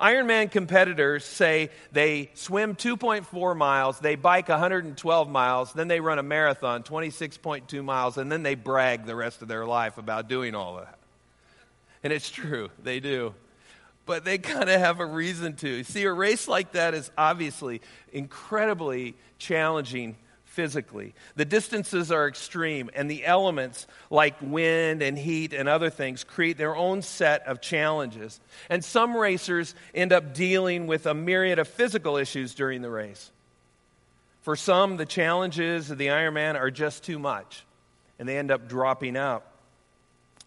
Ironman 0.00 0.50
competitors 0.50 1.24
say 1.24 1.70
they 1.92 2.30
swim 2.34 2.74
2.4 2.74 3.56
miles, 3.56 3.98
they 3.98 4.16
bike 4.16 4.48
112 4.48 5.28
miles, 5.28 5.72
then 5.72 5.88
they 5.88 6.00
run 6.00 6.18
a 6.18 6.22
marathon, 6.22 6.82
26.2 6.82 7.84
miles, 7.84 8.18
and 8.18 8.30
then 8.30 8.42
they 8.42 8.54
brag 8.54 9.06
the 9.06 9.16
rest 9.16 9.42
of 9.42 9.48
their 9.48 9.64
life 9.64 9.98
about 9.98 10.28
doing 10.28 10.54
all 10.54 10.78
of 10.78 10.84
that. 10.84 10.98
And 12.02 12.12
it's 12.12 12.30
true, 12.30 12.70
they 12.82 13.00
do. 13.00 13.34
But 14.04 14.24
they 14.24 14.38
kind 14.38 14.70
of 14.70 14.78
have 14.80 15.00
a 15.00 15.06
reason 15.06 15.56
to. 15.56 15.82
See, 15.82 16.04
a 16.04 16.12
race 16.12 16.46
like 16.46 16.72
that 16.72 16.94
is 16.94 17.10
obviously 17.18 17.80
incredibly 18.12 19.16
challenging 19.38 20.16
physically. 20.56 21.14
The 21.36 21.44
distances 21.44 22.10
are 22.10 22.26
extreme, 22.26 22.88
and 22.94 23.10
the 23.10 23.26
elements 23.26 23.86
like 24.08 24.34
wind 24.40 25.02
and 25.02 25.18
heat 25.18 25.52
and 25.52 25.68
other 25.68 25.90
things 25.90 26.24
create 26.24 26.56
their 26.56 26.74
own 26.74 27.02
set 27.02 27.46
of 27.46 27.60
challenges. 27.60 28.40
And 28.70 28.82
some 28.82 29.14
racers 29.14 29.74
end 29.94 30.14
up 30.14 30.32
dealing 30.32 30.86
with 30.86 31.04
a 31.04 31.12
myriad 31.12 31.58
of 31.58 31.68
physical 31.68 32.16
issues 32.16 32.54
during 32.54 32.80
the 32.80 32.88
race. 32.88 33.30
For 34.40 34.56
some, 34.56 34.96
the 34.96 35.04
challenges 35.04 35.90
of 35.90 35.98
the 35.98 36.06
Ironman 36.06 36.54
are 36.54 36.70
just 36.70 37.04
too 37.04 37.18
much, 37.18 37.62
and 38.18 38.26
they 38.26 38.38
end 38.38 38.50
up 38.50 38.66
dropping 38.66 39.16
out. 39.18 39.44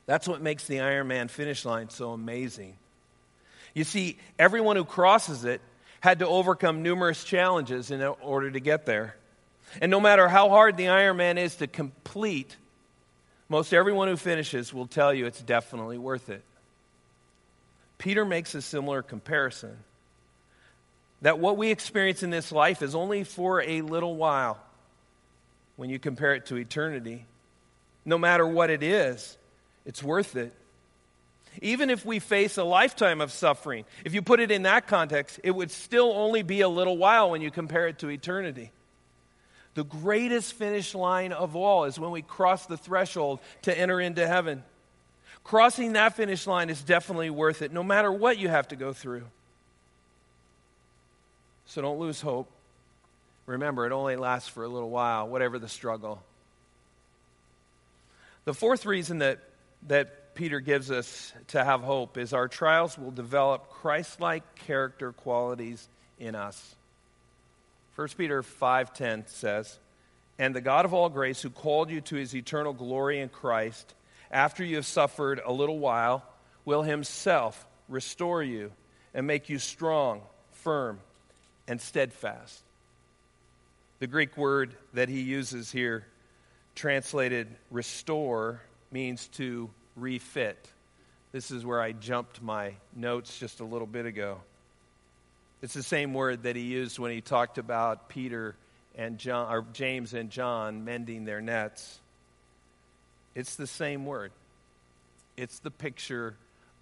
That's 0.07 0.27
what 0.27 0.41
makes 0.41 0.65
the 0.65 0.77
Ironman 0.77 1.29
finish 1.29 1.65
line 1.65 1.91
so 1.91 2.13
amazing. 2.13 2.73
You 3.75 3.83
see, 3.83 4.17
everyone 4.39 4.75
who 4.75 4.85
crosses 4.85 5.45
it 5.45 5.61
had 5.99 6.17
to 6.19 6.27
overcome 6.27 6.81
numerous 6.81 7.23
challenges 7.23 7.91
in 7.91 8.01
order 8.01 8.49
to 8.49 8.59
get 8.59 8.87
there. 8.87 9.15
And 9.81 9.91
no 9.91 9.99
matter 9.99 10.27
how 10.27 10.49
hard 10.49 10.77
the 10.77 10.85
Ironman 10.85 11.37
is 11.37 11.57
to 11.57 11.67
complete, 11.67 12.55
most 13.47 13.73
everyone 13.73 14.07
who 14.07 14.17
finishes 14.17 14.73
will 14.73 14.87
tell 14.87 15.13
you 15.13 15.25
it's 15.25 15.41
definitely 15.41 15.97
worth 15.97 16.29
it. 16.29 16.43
Peter 17.97 18.23
makes 18.23 18.55
a 18.55 18.61
similar 18.61 19.01
comparison 19.01 19.77
that 21.21 21.39
what 21.39 21.57
we 21.57 21.69
experience 21.69 22.23
in 22.23 22.29
this 22.29 22.51
life 22.51 22.81
is 22.81 22.95
only 22.95 23.23
for 23.23 23.61
a 23.61 23.81
little 23.81 24.15
while 24.15 24.57
when 25.75 25.89
you 25.89 25.99
compare 25.99 26.33
it 26.33 26.45
to 26.47 26.55
eternity. 26.55 27.25
No 28.05 28.17
matter 28.17 28.47
what 28.47 28.69
it 28.69 28.83
is, 28.83 29.37
it's 29.85 30.01
worth 30.01 30.35
it. 30.35 30.53
Even 31.61 31.89
if 31.89 32.05
we 32.05 32.19
face 32.19 32.57
a 32.57 32.63
lifetime 32.63 33.21
of 33.21 33.31
suffering, 33.31 33.83
if 34.05 34.13
you 34.13 34.21
put 34.21 34.39
it 34.39 34.51
in 34.51 34.63
that 34.63 34.87
context, 34.87 35.39
it 35.43 35.51
would 35.51 35.71
still 35.71 36.11
only 36.13 36.43
be 36.43 36.61
a 36.61 36.69
little 36.69 36.97
while 36.97 37.31
when 37.31 37.41
you 37.41 37.51
compare 37.51 37.87
it 37.87 37.99
to 37.99 38.09
eternity. 38.09 38.71
The 39.75 39.83
greatest 39.83 40.53
finish 40.53 40.95
line 40.95 41.31
of 41.31 41.55
all 41.55 41.85
is 41.85 41.99
when 41.99 42.11
we 42.11 42.21
cross 42.21 42.65
the 42.65 42.77
threshold 42.77 43.39
to 43.63 43.77
enter 43.77 44.01
into 44.01 44.27
heaven. 44.27 44.63
Crossing 45.43 45.93
that 45.93 46.15
finish 46.15 46.47
line 46.47 46.69
is 46.69 46.81
definitely 46.81 47.29
worth 47.29 47.61
it, 47.61 47.71
no 47.71 47.83
matter 47.83 48.11
what 48.11 48.37
you 48.37 48.49
have 48.49 48.67
to 48.69 48.75
go 48.75 48.93
through. 48.93 49.23
So 51.65 51.81
don't 51.81 51.99
lose 51.99 52.19
hope. 52.19 52.49
Remember, 53.45 53.85
it 53.85 53.91
only 53.91 54.15
lasts 54.15 54.49
for 54.49 54.63
a 54.63 54.67
little 54.67 54.89
while, 54.89 55.27
whatever 55.27 55.57
the 55.59 55.69
struggle. 55.69 56.21
The 58.45 58.53
fourth 58.53 58.85
reason 58.85 59.19
that, 59.19 59.39
that 59.87 60.35
Peter 60.35 60.59
gives 60.59 60.91
us 60.91 61.33
to 61.49 61.63
have 61.63 61.81
hope 61.81 62.17
is 62.17 62.33
our 62.33 62.47
trials 62.47 62.97
will 62.97 63.11
develop 63.11 63.69
Christ 63.69 64.21
like 64.21 64.55
character 64.55 65.11
qualities 65.11 65.87
in 66.19 66.35
us. 66.35 66.75
1 67.99 68.07
Peter 68.15 68.41
5:10 68.41 69.27
says, 69.27 69.77
"And 70.37 70.55
the 70.55 70.61
God 70.61 70.85
of 70.85 70.93
all 70.93 71.09
grace 71.09 71.41
who 71.41 71.49
called 71.49 71.89
you 71.89 71.99
to 71.99 72.15
his 72.15 72.33
eternal 72.33 72.71
glory 72.71 73.19
in 73.19 73.27
Christ, 73.27 73.93
after 74.31 74.63
you 74.63 74.77
have 74.77 74.85
suffered 74.85 75.41
a 75.43 75.51
little 75.51 75.79
while, 75.79 76.25
will 76.63 76.83
himself 76.83 77.67
restore 77.89 78.41
you 78.41 78.71
and 79.13 79.27
make 79.27 79.49
you 79.49 79.59
strong, 79.59 80.25
firm, 80.53 81.01
and 81.67 81.81
steadfast." 81.81 82.63
The 83.99 84.07
Greek 84.07 84.37
word 84.37 84.77
that 84.93 85.09
he 85.09 85.19
uses 85.19 85.73
here 85.73 86.07
translated 86.75 87.53
restore 87.69 88.61
means 88.91 89.27
to 89.27 89.69
refit. 89.97 90.69
This 91.33 91.51
is 91.51 91.65
where 91.65 91.81
I 91.81 91.91
jumped 91.91 92.41
my 92.41 92.77
notes 92.95 93.37
just 93.37 93.59
a 93.59 93.65
little 93.65 93.87
bit 93.87 94.05
ago. 94.05 94.41
It's 95.61 95.73
the 95.73 95.83
same 95.83 96.13
word 96.13 96.43
that 96.43 96.55
he 96.55 96.61
used 96.61 96.99
when 96.99 97.11
he 97.11 97.21
talked 97.21 97.57
about 97.57 98.07
Peter 98.09 98.55
and 98.95 99.17
John, 99.17 99.53
or 99.53 99.65
James 99.73 100.13
and 100.13 100.29
John 100.29 100.85
mending 100.85 101.25
their 101.25 101.41
nets. 101.41 101.99
It's 103.35 103.55
the 103.55 103.67
same 103.67 104.05
word. 104.05 104.31
It's 105.37 105.59
the 105.59 105.71
picture 105.71 106.35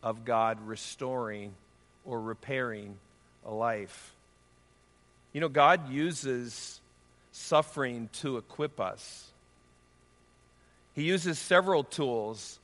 of 0.04 0.26
God 0.26 0.60
restoring 0.66 1.54
or 2.06 2.22
repairing 2.22 2.98
a 3.46 3.54
life. 3.54 4.14
You 5.34 5.42
know, 5.42 5.50
God 5.50 5.90
uses 5.90 6.80
suffering 7.32 8.10
to 8.14 8.38
equip 8.38 8.80
us. 8.80 9.28
He 10.96 11.04
uses 11.04 11.38
several 11.38 11.84
tools 11.84 12.60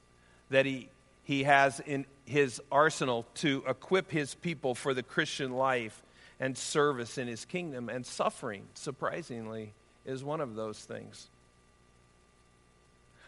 that 0.50 0.66
he, 0.66 0.90
he 1.24 1.44
has 1.44 1.80
in 1.80 2.06
his 2.26 2.62
arsenal 2.72 3.26
to 3.36 3.64
equip 3.68 4.12
his 4.12 4.36
people 4.36 4.76
for 4.76 4.94
the 4.94 5.04
Christian 5.04 5.54
life 5.54 6.02
and 6.40 6.58
service 6.58 7.18
in 7.18 7.28
his 7.28 7.46
kingdom. 7.46 7.90
And 7.90 8.06
suffering, 8.06 8.64
surprisingly, 8.74 9.74
is 10.06 10.24
one 10.24 10.42
of 10.42 10.56
those 10.56 10.80
things. 10.80 11.28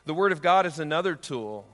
The 0.05 0.13
Word 0.13 0.31
of 0.31 0.41
God 0.41 0.65
is 0.65 0.79
another 0.79 1.15
tool 1.15 1.65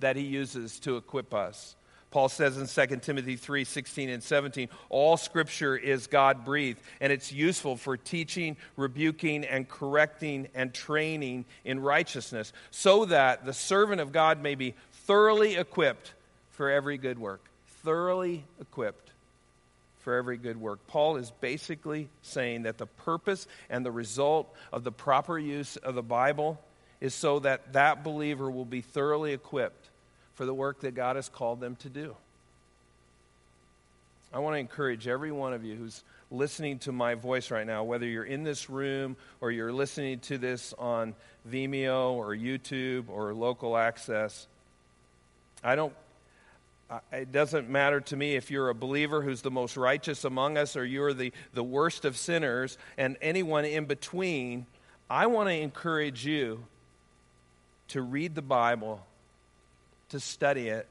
that 0.00 0.16
he 0.16 0.22
uses 0.22 0.78
to 0.80 0.96
equip 0.96 1.34
us. 1.34 1.74
Paul 2.10 2.28
says 2.28 2.56
in 2.56 2.88
2 2.88 2.96
Timothy 2.98 3.36
3 3.36 3.64
16 3.64 4.08
and 4.08 4.22
17, 4.22 4.68
all 4.88 5.16
scripture 5.16 5.76
is 5.76 6.06
God 6.06 6.44
breathed, 6.44 6.80
and 7.00 7.12
it's 7.12 7.32
useful 7.32 7.76
for 7.76 7.96
teaching, 7.96 8.56
rebuking, 8.76 9.44
and 9.44 9.68
correcting 9.68 10.48
and 10.54 10.72
training 10.72 11.44
in 11.64 11.80
righteousness, 11.80 12.52
so 12.70 13.04
that 13.06 13.44
the 13.44 13.52
servant 13.52 14.00
of 14.00 14.12
God 14.12 14.40
may 14.40 14.54
be 14.54 14.74
thoroughly 14.92 15.56
equipped 15.56 16.12
for 16.56 16.70
every 16.70 16.98
good 16.98 17.18
work. 17.18 17.40
Thoroughly 17.84 18.44
equipped 18.60 19.10
for 20.00 20.16
every 20.16 20.36
good 20.36 20.56
work. 20.56 20.78
Paul 20.88 21.16
is 21.16 21.30
basically 21.40 22.08
saying 22.22 22.62
that 22.62 22.78
the 22.78 22.86
purpose 22.86 23.46
and 23.70 23.84
the 23.84 23.90
result 23.90 24.52
of 24.72 24.84
the 24.84 24.92
proper 24.92 25.38
use 25.38 25.76
of 25.76 25.94
the 25.94 26.02
Bible 26.02 26.60
is 27.00 27.14
so 27.14 27.40
that 27.40 27.72
that 27.74 28.02
believer 28.02 28.50
will 28.50 28.64
be 28.64 28.80
thoroughly 28.80 29.32
equipped 29.32 29.88
for 30.34 30.46
the 30.46 30.54
work 30.54 30.80
that 30.80 30.94
God 30.94 31.16
has 31.16 31.28
called 31.28 31.60
them 31.60 31.76
to 31.76 31.88
do. 31.88 32.14
I 34.32 34.38
want 34.38 34.54
to 34.54 34.58
encourage 34.58 35.08
every 35.08 35.32
one 35.32 35.52
of 35.52 35.64
you 35.64 35.76
who's 35.76 36.02
listening 36.30 36.78
to 36.80 36.92
my 36.92 37.14
voice 37.14 37.50
right 37.50 37.66
now, 37.66 37.84
whether 37.84 38.06
you're 38.06 38.24
in 38.24 38.44
this 38.44 38.68
room 38.68 39.16
or 39.40 39.50
you're 39.50 39.72
listening 39.72 40.18
to 40.20 40.38
this 40.38 40.74
on 40.78 41.14
Vimeo 41.50 42.12
or 42.12 42.34
YouTube 42.34 43.08
or 43.08 43.32
local 43.34 43.76
access. 43.76 44.46
I 45.62 45.74
don't 45.74 45.92
it 47.12 47.32
doesn't 47.32 47.68
matter 47.68 48.00
to 48.00 48.16
me 48.16 48.36
if 48.36 48.50
you're 48.50 48.68
a 48.68 48.74
believer 48.74 49.22
who's 49.22 49.42
the 49.42 49.50
most 49.50 49.76
righteous 49.76 50.24
among 50.24 50.56
us 50.56 50.76
or 50.76 50.84
you're 50.84 51.12
the, 51.12 51.32
the 51.52 51.64
worst 51.64 52.04
of 52.04 52.16
sinners 52.16 52.78
and 52.96 53.16
anyone 53.20 53.64
in 53.64 53.86
between. 53.86 54.66
I 55.10 55.26
want 55.26 55.48
to 55.48 55.54
encourage 55.54 56.24
you 56.24 56.64
to 57.88 58.02
read 58.02 58.34
the 58.34 58.42
Bible, 58.42 59.04
to 60.10 60.20
study 60.20 60.68
it. 60.68 60.86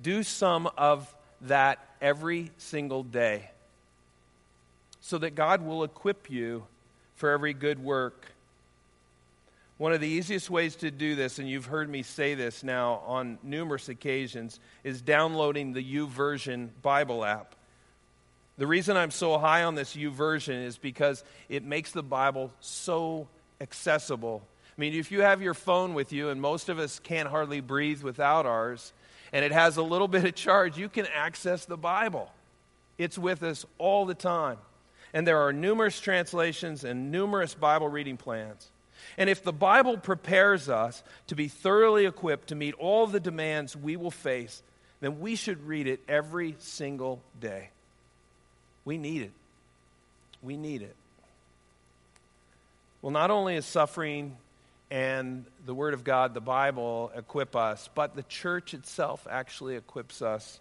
Do 0.00 0.22
some 0.22 0.68
of 0.76 1.14
that 1.42 1.78
every 2.00 2.50
single 2.58 3.02
day 3.02 3.50
so 5.00 5.18
that 5.18 5.34
God 5.34 5.62
will 5.62 5.84
equip 5.84 6.30
you 6.30 6.64
for 7.16 7.30
every 7.30 7.54
good 7.54 7.82
work. 7.82 8.26
One 9.78 9.92
of 9.92 10.00
the 10.00 10.08
easiest 10.08 10.50
ways 10.50 10.74
to 10.76 10.90
do 10.90 11.14
this, 11.14 11.38
and 11.38 11.48
you've 11.48 11.66
heard 11.66 11.88
me 11.88 12.02
say 12.02 12.34
this 12.34 12.64
now 12.64 13.00
on 13.06 13.38
numerous 13.44 13.88
occasions, 13.88 14.58
is 14.82 15.00
downloading 15.00 15.72
the 15.72 15.82
YouVersion 15.82 16.70
Bible 16.82 17.24
app. 17.24 17.54
The 18.58 18.66
reason 18.66 18.96
I'm 18.96 19.12
so 19.12 19.38
high 19.38 19.62
on 19.62 19.76
this 19.76 19.94
YouVersion 19.94 20.64
is 20.64 20.76
because 20.76 21.22
it 21.48 21.62
makes 21.62 21.92
the 21.92 22.02
Bible 22.02 22.52
so 22.58 23.28
accessible. 23.60 24.42
I 24.76 24.80
mean, 24.80 24.94
if 24.94 25.12
you 25.12 25.20
have 25.22 25.40
your 25.40 25.54
phone 25.54 25.94
with 25.94 26.12
you, 26.12 26.30
and 26.30 26.40
most 26.40 26.68
of 26.68 26.80
us 26.80 26.98
can't 26.98 27.28
hardly 27.28 27.60
breathe 27.60 28.02
without 28.02 28.46
ours, 28.46 28.92
and 29.32 29.44
it 29.44 29.52
has 29.52 29.76
a 29.76 29.82
little 29.82 30.08
bit 30.08 30.24
of 30.24 30.34
charge, 30.34 30.76
you 30.76 30.88
can 30.88 31.06
access 31.14 31.66
the 31.66 31.76
Bible. 31.76 32.32
It's 32.98 33.16
with 33.16 33.44
us 33.44 33.64
all 33.78 34.06
the 34.06 34.14
time. 34.14 34.58
And 35.14 35.24
there 35.24 35.38
are 35.38 35.52
numerous 35.52 36.00
translations 36.00 36.82
and 36.82 37.12
numerous 37.12 37.54
Bible 37.54 37.88
reading 37.88 38.16
plans. 38.16 38.72
And 39.16 39.30
if 39.30 39.42
the 39.42 39.52
Bible 39.52 39.96
prepares 39.96 40.68
us 40.68 41.02
to 41.28 41.34
be 41.34 41.48
thoroughly 41.48 42.06
equipped 42.06 42.48
to 42.48 42.54
meet 42.54 42.74
all 42.74 43.06
the 43.06 43.20
demands 43.20 43.76
we 43.76 43.96
will 43.96 44.10
face, 44.10 44.62
then 45.00 45.20
we 45.20 45.36
should 45.36 45.66
read 45.66 45.86
it 45.86 46.00
every 46.08 46.56
single 46.58 47.22
day. 47.40 47.70
We 48.84 48.98
need 48.98 49.22
it. 49.22 49.32
We 50.42 50.56
need 50.56 50.82
it. 50.82 50.96
Well, 53.02 53.12
not 53.12 53.30
only 53.30 53.56
is 53.56 53.66
suffering 53.66 54.36
and 54.90 55.44
the 55.66 55.74
Word 55.74 55.94
of 55.94 56.02
God, 56.02 56.34
the 56.34 56.40
Bible, 56.40 57.12
equip 57.14 57.54
us, 57.54 57.88
but 57.94 58.16
the 58.16 58.22
church 58.24 58.74
itself 58.74 59.26
actually 59.30 59.76
equips 59.76 60.22
us 60.22 60.60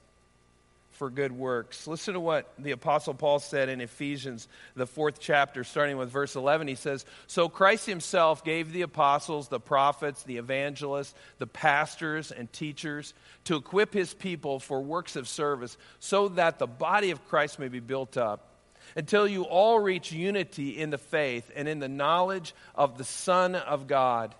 for 0.98 1.12
good 1.12 1.32
works. 1.32 1.86
Listen 1.86 2.16
to 2.16 2.20
what 2.20 2.51
the 2.58 2.72
Apostle 2.72 3.13
Paul 3.13 3.38
said 3.38 3.70
in 3.70 3.82
Ephesians, 3.82 4.48
the 4.75 4.88
fourth 4.88 5.20
chapter, 5.20 5.63
starting 5.63 5.98
with 5.98 6.10
verse 6.10 6.36
11. 6.36 6.68
He 6.68 6.75
says, 6.75 7.06
So 7.27 7.50
Christ 7.50 7.86
himself 7.86 8.44
gave 8.44 8.74
the 8.74 8.82
apostles, 8.82 9.48
the 9.48 9.60
prophets, 9.60 10.24
the 10.24 10.38
evangelists, 10.38 11.13
the 11.38 11.46
pastors, 11.46 12.32
and 12.32 12.51
teachers 12.51 13.13
to 13.44 13.58
equip 13.58 13.94
his 13.94 14.16
people 14.16 14.60
for 14.60 14.82
works 14.82 15.16
of 15.16 15.27
service, 15.27 15.77
so 16.00 16.30
that 16.30 16.58
the 16.58 16.68
body 16.68 17.12
of 17.12 17.27
Christ 17.27 17.60
may 17.60 17.68
be 17.68 17.80
built 17.80 18.18
up 18.18 18.56
until 18.96 19.27
you 19.27 19.44
all 19.44 19.80
reach 19.80 20.12
unity 20.12 20.80
in 20.80 20.89
the 20.89 20.98
faith 20.98 21.51
and 21.56 21.68
in 21.68 21.77
the 21.77 21.88
knowledge 21.88 22.56
of 22.74 22.98
the 22.98 23.04
Son 23.04 23.54
of 23.54 23.86
God 23.86 24.34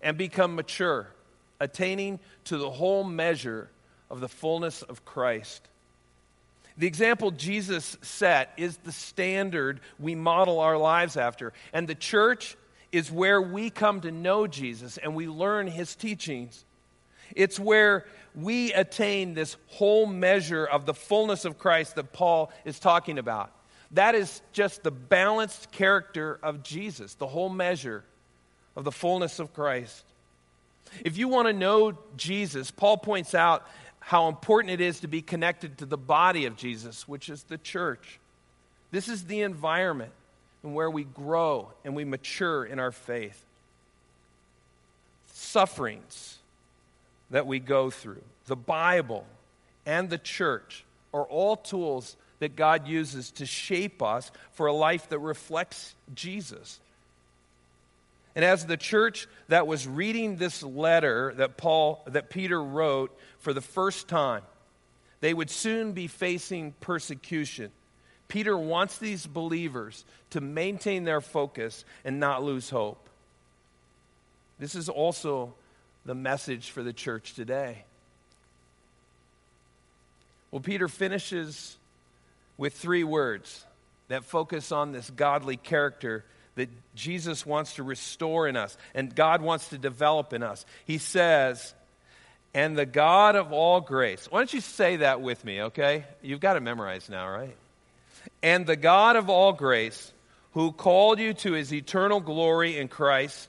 and 0.00 0.16
become 0.16 0.54
mature, 0.54 1.08
attaining 1.60 2.18
to 2.44 2.56
the 2.56 2.70
whole 2.70 3.04
measure 3.04 3.68
of 4.08 4.20
the 4.20 4.28
fullness 4.28 4.80
of 4.80 5.04
Christ. 5.04 5.68
The 6.78 6.86
example 6.86 7.32
Jesus 7.32 7.98
set 8.02 8.52
is 8.56 8.76
the 8.78 8.92
standard 8.92 9.80
we 9.98 10.14
model 10.14 10.60
our 10.60 10.78
lives 10.78 11.16
after. 11.16 11.52
And 11.72 11.88
the 11.88 11.96
church 11.96 12.56
is 12.92 13.10
where 13.10 13.42
we 13.42 13.68
come 13.68 14.00
to 14.02 14.12
know 14.12 14.46
Jesus 14.46 14.96
and 14.96 15.14
we 15.14 15.26
learn 15.26 15.66
his 15.66 15.96
teachings. 15.96 16.64
It's 17.34 17.58
where 17.58 18.06
we 18.34 18.72
attain 18.72 19.34
this 19.34 19.56
whole 19.66 20.06
measure 20.06 20.64
of 20.64 20.86
the 20.86 20.94
fullness 20.94 21.44
of 21.44 21.58
Christ 21.58 21.96
that 21.96 22.12
Paul 22.12 22.52
is 22.64 22.78
talking 22.78 23.18
about. 23.18 23.50
That 23.92 24.14
is 24.14 24.40
just 24.52 24.82
the 24.82 24.90
balanced 24.90 25.72
character 25.72 26.38
of 26.42 26.62
Jesus, 26.62 27.14
the 27.14 27.26
whole 27.26 27.48
measure 27.48 28.04
of 28.76 28.84
the 28.84 28.92
fullness 28.92 29.40
of 29.40 29.52
Christ. 29.52 30.04
If 31.04 31.18
you 31.18 31.28
want 31.28 31.48
to 31.48 31.52
know 31.52 31.98
Jesus, 32.16 32.70
Paul 32.70 32.98
points 32.98 33.34
out 33.34 33.66
how 34.08 34.28
important 34.28 34.70
it 34.70 34.80
is 34.80 35.00
to 35.00 35.06
be 35.06 35.20
connected 35.20 35.76
to 35.76 35.84
the 35.84 35.98
body 35.98 36.46
of 36.46 36.56
Jesus, 36.56 37.06
which 37.06 37.28
is 37.28 37.42
the 37.42 37.58
church. 37.58 38.18
This 38.90 39.06
is 39.06 39.24
the 39.24 39.42
environment 39.42 40.12
and 40.62 40.74
where 40.74 40.90
we 40.90 41.04
grow 41.04 41.68
and 41.84 41.94
we 41.94 42.06
mature 42.06 42.64
in 42.64 42.78
our 42.78 42.90
faith. 42.90 43.44
Sufferings 45.34 46.38
that 47.28 47.46
we 47.46 47.58
go 47.58 47.90
through, 47.90 48.22
the 48.46 48.56
Bible, 48.56 49.26
and 49.84 50.08
the 50.08 50.16
church 50.16 50.86
are 51.12 51.24
all 51.24 51.56
tools 51.56 52.16
that 52.38 52.56
God 52.56 52.88
uses 52.88 53.30
to 53.32 53.44
shape 53.44 54.02
us 54.02 54.30
for 54.52 54.68
a 54.68 54.72
life 54.72 55.10
that 55.10 55.18
reflects 55.18 55.94
Jesus. 56.14 56.80
And 58.34 58.44
as 58.44 58.66
the 58.66 58.76
church 58.76 59.26
that 59.48 59.66
was 59.66 59.86
reading 59.86 60.36
this 60.36 60.62
letter 60.62 61.34
that 61.36 61.56
Paul 61.56 62.02
that 62.06 62.30
Peter 62.30 62.62
wrote 62.62 63.16
for 63.38 63.52
the 63.52 63.60
first 63.60 64.08
time, 64.08 64.42
they 65.20 65.34
would 65.34 65.50
soon 65.50 65.92
be 65.92 66.06
facing 66.06 66.72
persecution. 66.80 67.72
Peter 68.28 68.56
wants 68.56 68.98
these 68.98 69.26
believers 69.26 70.04
to 70.30 70.40
maintain 70.40 71.04
their 71.04 71.20
focus 71.20 71.84
and 72.04 72.20
not 72.20 72.42
lose 72.42 72.70
hope. 72.70 73.08
This 74.58 74.74
is 74.74 74.88
also 74.88 75.54
the 76.04 76.14
message 76.14 76.70
for 76.70 76.82
the 76.82 76.92
church 76.92 77.34
today. 77.34 77.84
Well, 80.50 80.60
Peter 80.60 80.88
finishes 80.88 81.76
with 82.56 82.74
three 82.74 83.04
words 83.04 83.64
that 84.08 84.24
focus 84.24 84.72
on 84.72 84.92
this 84.92 85.10
godly 85.10 85.56
character 85.56 86.24
that 86.58 86.68
Jesus 86.94 87.44
wants 87.46 87.74
to 87.74 87.82
restore 87.82 88.46
in 88.46 88.56
us 88.56 88.76
and 88.94 89.14
God 89.14 89.42
wants 89.42 89.68
to 89.70 89.78
develop 89.78 90.32
in 90.32 90.42
us. 90.42 90.66
He 90.84 90.98
says, 90.98 91.74
and 92.54 92.76
the 92.76 92.86
God 92.86 93.36
of 93.36 93.52
all 93.52 93.80
grace. 93.80 94.26
Why 94.30 94.40
don't 94.40 94.52
you 94.52 94.60
say 94.60 94.96
that 94.96 95.20
with 95.20 95.44
me, 95.44 95.62
okay? 95.62 96.04
You've 96.22 96.40
got 96.40 96.54
to 96.54 96.60
memorize 96.60 97.08
now, 97.08 97.28
right? 97.28 97.56
And 98.42 98.66
the 98.66 98.76
God 98.76 99.16
of 99.16 99.30
all 99.30 99.52
grace, 99.52 100.12
who 100.52 100.72
called 100.72 101.18
you 101.18 101.34
to 101.34 101.52
his 101.52 101.72
eternal 101.72 102.20
glory 102.20 102.78
in 102.78 102.88
Christ, 102.88 103.48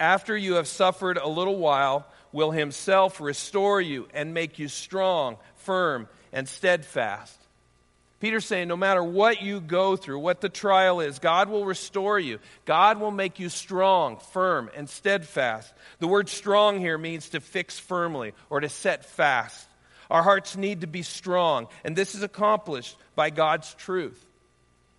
after 0.00 0.36
you 0.36 0.54
have 0.54 0.68
suffered 0.68 1.18
a 1.18 1.28
little 1.28 1.56
while, 1.56 2.06
will 2.32 2.50
himself 2.50 3.20
restore 3.20 3.80
you 3.80 4.08
and 4.12 4.34
make 4.34 4.58
you 4.58 4.68
strong, 4.68 5.36
firm, 5.56 6.08
and 6.32 6.48
steadfast. 6.48 7.37
Peter's 8.20 8.44
saying, 8.44 8.66
no 8.66 8.76
matter 8.76 9.02
what 9.02 9.42
you 9.42 9.60
go 9.60 9.94
through, 9.94 10.18
what 10.18 10.40
the 10.40 10.48
trial 10.48 11.00
is, 11.00 11.20
God 11.20 11.48
will 11.48 11.64
restore 11.64 12.18
you. 12.18 12.40
God 12.64 12.98
will 12.98 13.12
make 13.12 13.38
you 13.38 13.48
strong, 13.48 14.16
firm, 14.32 14.70
and 14.76 14.90
steadfast. 14.90 15.72
The 16.00 16.08
word 16.08 16.28
strong 16.28 16.80
here 16.80 16.98
means 16.98 17.28
to 17.30 17.40
fix 17.40 17.78
firmly 17.78 18.34
or 18.50 18.58
to 18.58 18.68
set 18.68 19.04
fast. 19.04 19.68
Our 20.10 20.22
hearts 20.22 20.56
need 20.56 20.80
to 20.80 20.88
be 20.88 21.02
strong, 21.02 21.68
and 21.84 21.94
this 21.94 22.16
is 22.16 22.22
accomplished 22.22 22.96
by 23.14 23.30
God's 23.30 23.72
truth. 23.74 24.24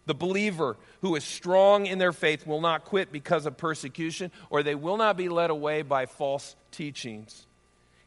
The 0.05 0.13
believer 0.13 0.77
who 1.01 1.15
is 1.15 1.23
strong 1.23 1.88
in 1.88 1.97
their 1.97 2.13
faith 2.13 2.47
will 2.47 2.62
not 2.62 2.86
quit 2.86 3.12
because 3.12 3.45
of 3.45 3.58
persecution, 3.58 4.32
or 4.49 4.63
they 4.63 4.75
will 4.75 4.97
not 4.97 5.17
be 5.17 5.27
led 5.27 5.49
away 5.49 5.82
by 5.82 6.05
false 6.05 6.55
teachings. 6.71 7.45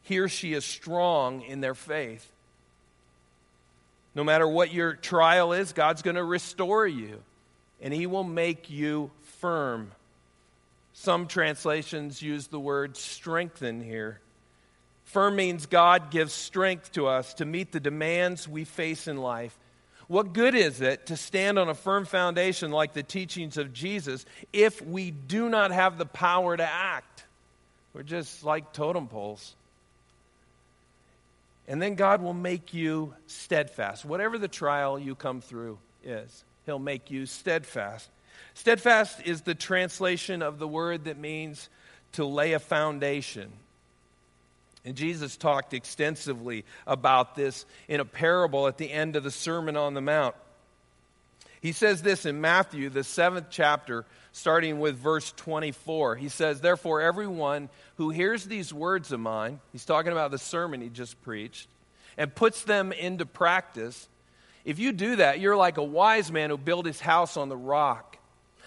He 0.01 0.19
or 0.19 0.27
she 0.27 0.53
is 0.53 0.65
strong 0.65 1.43
in 1.43 1.61
their 1.61 1.75
faith. 1.75 2.32
No 4.15 4.23
matter 4.23 4.47
what 4.47 4.73
your 4.73 4.93
trial 4.93 5.53
is, 5.53 5.73
God's 5.73 6.01
going 6.01 6.15
to 6.15 6.23
restore 6.23 6.85
you 6.87 7.21
and 7.81 7.93
He 7.93 8.07
will 8.07 8.23
make 8.23 8.69
you 8.69 9.11
firm. 9.39 9.91
Some 10.93 11.27
translations 11.27 12.21
use 12.21 12.47
the 12.47 12.59
word 12.59 12.95
strengthen 12.95 13.81
here. 13.81 14.19
Firm 15.05 15.35
means 15.35 15.65
God 15.65 16.11
gives 16.11 16.33
strength 16.33 16.93
to 16.93 17.07
us 17.07 17.33
to 17.35 17.45
meet 17.45 17.71
the 17.71 17.79
demands 17.79 18.47
we 18.47 18.63
face 18.63 19.07
in 19.07 19.17
life. 19.17 19.57
What 20.07 20.33
good 20.33 20.55
is 20.55 20.81
it 20.81 21.07
to 21.07 21.17
stand 21.17 21.59
on 21.59 21.69
a 21.69 21.73
firm 21.73 22.05
foundation 22.05 22.71
like 22.71 22.93
the 22.93 23.03
teachings 23.03 23.57
of 23.57 23.73
Jesus 23.73 24.25
if 24.51 24.81
we 24.81 25.11
do 25.11 25.49
not 25.49 25.71
have 25.71 25.97
the 25.97 26.05
power 26.05 26.55
to 26.55 26.63
act? 26.63 27.25
We're 27.93 28.03
just 28.03 28.43
like 28.43 28.73
totem 28.73 29.07
poles. 29.07 29.55
And 31.67 31.81
then 31.81 31.95
God 31.95 32.21
will 32.21 32.33
make 32.33 32.73
you 32.73 33.13
steadfast. 33.27 34.03
Whatever 34.03 34.37
the 34.37 34.47
trial 34.47 34.99
you 34.99 35.15
come 35.15 35.41
through 35.41 35.77
is, 36.03 36.43
He'll 36.65 36.79
make 36.79 37.11
you 37.11 37.25
steadfast. 37.25 38.09
Steadfast 38.53 39.21
is 39.25 39.41
the 39.41 39.55
translation 39.55 40.41
of 40.41 40.59
the 40.59 40.67
word 40.67 41.05
that 41.05 41.17
means 41.17 41.69
to 42.13 42.25
lay 42.25 42.53
a 42.53 42.59
foundation. 42.59 43.51
And 44.85 44.95
Jesus 44.95 45.37
talked 45.37 45.73
extensively 45.73 46.65
about 46.85 47.35
this 47.35 47.65
in 47.87 47.99
a 47.99 48.05
parable 48.05 48.67
at 48.67 48.77
the 48.77 48.91
end 48.91 49.15
of 49.15 49.23
the 49.23 49.31
Sermon 49.31 49.77
on 49.77 49.93
the 49.93 50.01
Mount. 50.01 50.35
He 51.61 51.71
says 51.71 52.01
this 52.01 52.25
in 52.25 52.41
Matthew, 52.41 52.89
the 52.89 53.05
seventh 53.05 53.47
chapter, 53.49 54.05
starting 54.33 54.79
with 54.79 54.97
verse 54.97 55.31
24. 55.37 56.17
He 56.17 56.27
says, 56.27 56.59
Therefore, 56.59 57.01
everyone 57.01 57.69
who 57.97 58.09
hears 58.09 58.43
these 58.43 58.73
words 58.73 59.11
of 59.11 59.19
mine, 59.19 59.59
he's 59.71 59.85
talking 59.85 60.11
about 60.11 60.31
the 60.31 60.37
sermon 60.37 60.81
he 60.81 60.89
just 60.89 61.21
preached, 61.21 61.69
and 62.17 62.33
puts 62.35 62.63
them 62.63 62.91
into 62.91 63.25
practice, 63.25 64.09
if 64.65 64.79
you 64.79 64.91
do 64.91 65.17
that, 65.17 65.39
you're 65.39 65.55
like 65.55 65.77
a 65.77 65.83
wise 65.83 66.31
man 66.31 66.49
who 66.49 66.57
built 66.57 66.85
his 66.85 66.99
house 66.99 67.37
on 67.37 67.49
the 67.49 67.57
rock. 67.57 68.17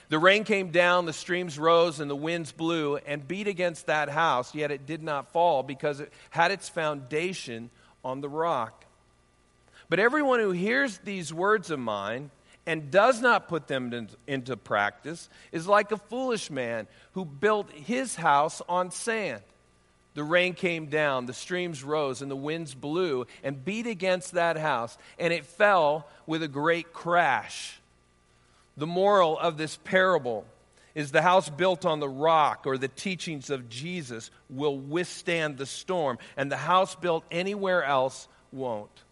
The 0.08 0.18
rain 0.18 0.44
came 0.44 0.70
down, 0.70 1.06
the 1.06 1.12
streams 1.12 1.58
rose, 1.58 1.98
and 1.98 2.08
the 2.08 2.16
winds 2.16 2.52
blew 2.52 2.96
and 2.96 3.26
beat 3.26 3.48
against 3.48 3.86
that 3.86 4.08
house, 4.08 4.54
yet 4.54 4.70
it 4.70 4.86
did 4.86 5.02
not 5.02 5.32
fall 5.32 5.64
because 5.64 5.98
it 5.98 6.12
had 6.30 6.52
its 6.52 6.68
foundation 6.68 7.70
on 8.04 8.20
the 8.20 8.28
rock. 8.28 8.84
But 9.88 9.98
everyone 9.98 10.38
who 10.38 10.52
hears 10.52 10.98
these 10.98 11.34
words 11.34 11.70
of 11.70 11.80
mine 11.80 12.30
and 12.66 12.90
does 12.90 13.20
not 13.20 13.48
put 13.48 13.68
them 13.68 14.08
into 14.26 14.56
practice 14.56 15.28
is 15.52 15.66
like 15.66 15.92
a 15.92 15.96
foolish 15.96 16.50
man 16.50 16.88
who 17.12 17.24
built 17.24 17.70
his 17.70 18.16
house 18.16 18.60
on 18.68 18.90
sand. 18.90 19.42
The 20.14 20.24
rain 20.24 20.54
came 20.54 20.86
down, 20.86 21.26
the 21.26 21.34
streams 21.34 21.84
rose, 21.84 22.22
and 22.22 22.30
the 22.30 22.36
winds 22.36 22.74
blew 22.74 23.26
and 23.44 23.64
beat 23.64 23.86
against 23.86 24.32
that 24.32 24.56
house, 24.56 24.96
and 25.18 25.32
it 25.32 25.44
fell 25.44 26.08
with 26.26 26.42
a 26.42 26.48
great 26.48 26.92
crash. 26.92 27.80
The 28.76 28.86
moral 28.86 29.38
of 29.38 29.58
this 29.58 29.76
parable 29.76 30.46
is 30.94 31.12
the 31.12 31.20
house 31.20 31.50
built 31.50 31.84
on 31.84 32.00
the 32.00 32.08
rock 32.08 32.66
or 32.66 32.78
the 32.78 32.88
teachings 32.88 33.50
of 33.50 33.68
Jesus 33.68 34.30
will 34.48 34.78
withstand 34.78 35.58
the 35.58 35.66
storm, 35.66 36.18
and 36.36 36.50
the 36.50 36.56
house 36.56 36.94
built 36.94 37.22
anywhere 37.30 37.84
else 37.84 38.26
won't. 38.50 39.02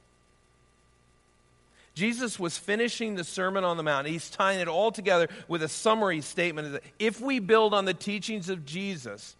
Jesus 1.94 2.40
was 2.40 2.58
finishing 2.58 3.14
the 3.14 3.24
Sermon 3.24 3.62
on 3.62 3.76
the 3.76 3.82
Mount. 3.84 4.08
He's 4.08 4.28
tying 4.28 4.60
it 4.60 4.66
all 4.66 4.90
together 4.90 5.28
with 5.46 5.62
a 5.62 5.68
summary 5.68 6.20
statement 6.20 6.72
that 6.72 6.82
if 6.98 7.20
we 7.20 7.38
build 7.38 7.72
on 7.72 7.84
the 7.84 7.94
teachings 7.94 8.48
of 8.48 8.66
Jesus, 8.66 9.36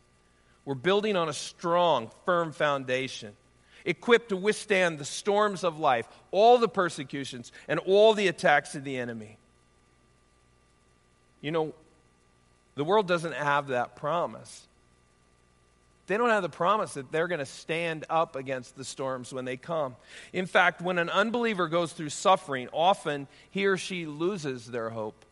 we're 0.65 0.75
building 0.75 1.17
on 1.17 1.29
a 1.29 1.33
strong, 1.33 2.11
firm 2.25 2.53
foundation, 2.53 3.33
equipped 3.85 4.29
to 4.29 4.37
withstand 4.37 4.99
the 4.99 5.05
storms 5.05 5.65
of 5.65 5.79
life, 5.81 6.09
all 6.31 6.59
the 6.59 6.69
persecutions, 6.69 7.51
and 7.67 7.81
all 7.81 8.15
the 8.15 8.29
attacks 8.29 8.77
of 8.77 8.85
the 8.85 8.97
enemy. 8.97 9.37
You 11.41 11.51
know, 11.51 11.75
the 12.77 12.85
world 12.85 13.09
doesn't 13.09 13.35
have 13.35 13.69
that 13.69 13.97
promise. 13.97 14.67
They 16.07 16.19
don't 16.19 16.29
have 16.29 16.43
the 16.43 16.51
promise 16.51 16.95
that 16.95 17.11
they're 17.11 17.29
going 17.29 17.39
to 17.39 17.47
stand 17.47 18.05
up 18.11 18.37
against 18.37 18.77
the 18.77 18.85
storms 18.85 19.33
when 19.33 19.47
they 19.47 19.57
come. 19.57 19.97
In 20.33 20.47
fact, 20.47 20.83
when 20.83 20.99
an 20.99 21.09
unbeliever 21.09 21.67
goes 21.67 21.93
through 21.93 22.11
suffering, 22.11 22.69
often 22.73 23.27
he 23.51 23.67
or 23.67 23.79
she 23.79 24.05
loses 24.05 24.67
their 24.67 24.91
hope. 24.91 25.25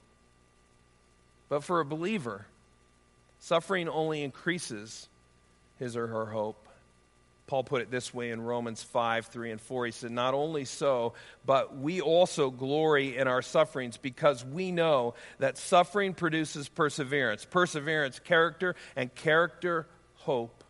But 1.51 1.63
for 1.63 1.81
a 1.81 1.85
believer, 1.85 2.47
suffering 3.39 3.89
only 3.89 4.23
increases 4.23 5.09
his 5.79 5.97
or 5.97 6.07
her 6.07 6.27
hope. 6.27 6.57
Paul 7.47 7.65
put 7.65 7.83
it 7.83 7.91
this 7.91 8.15
way 8.15 8.31
in 8.31 8.41
Romans 8.41 8.83
5 8.83 9.27
3 9.27 9.51
and 9.51 9.61
4. 9.61 9.87
He 9.87 9.93
said, 9.93 10.11
Not 10.11 10.33
only 10.33 10.65
so, 10.65 11.13
but 11.45 11.77
we 11.77 12.01
also 12.01 12.49
glory 12.51 13.19
in 13.19 13.29
our 13.29 13.43
sufferings 13.43 13.99
because 13.99 14.43
we 14.43 14.73
know 14.73 15.13
that 15.39 15.59
suffering 15.59 16.15
produces 16.15 16.71
perseverance, 16.71 17.45
perseverance, 17.45 18.19
character, 18.21 18.75
and 18.97 19.15
character, 19.15 19.87
hope. 20.15 20.62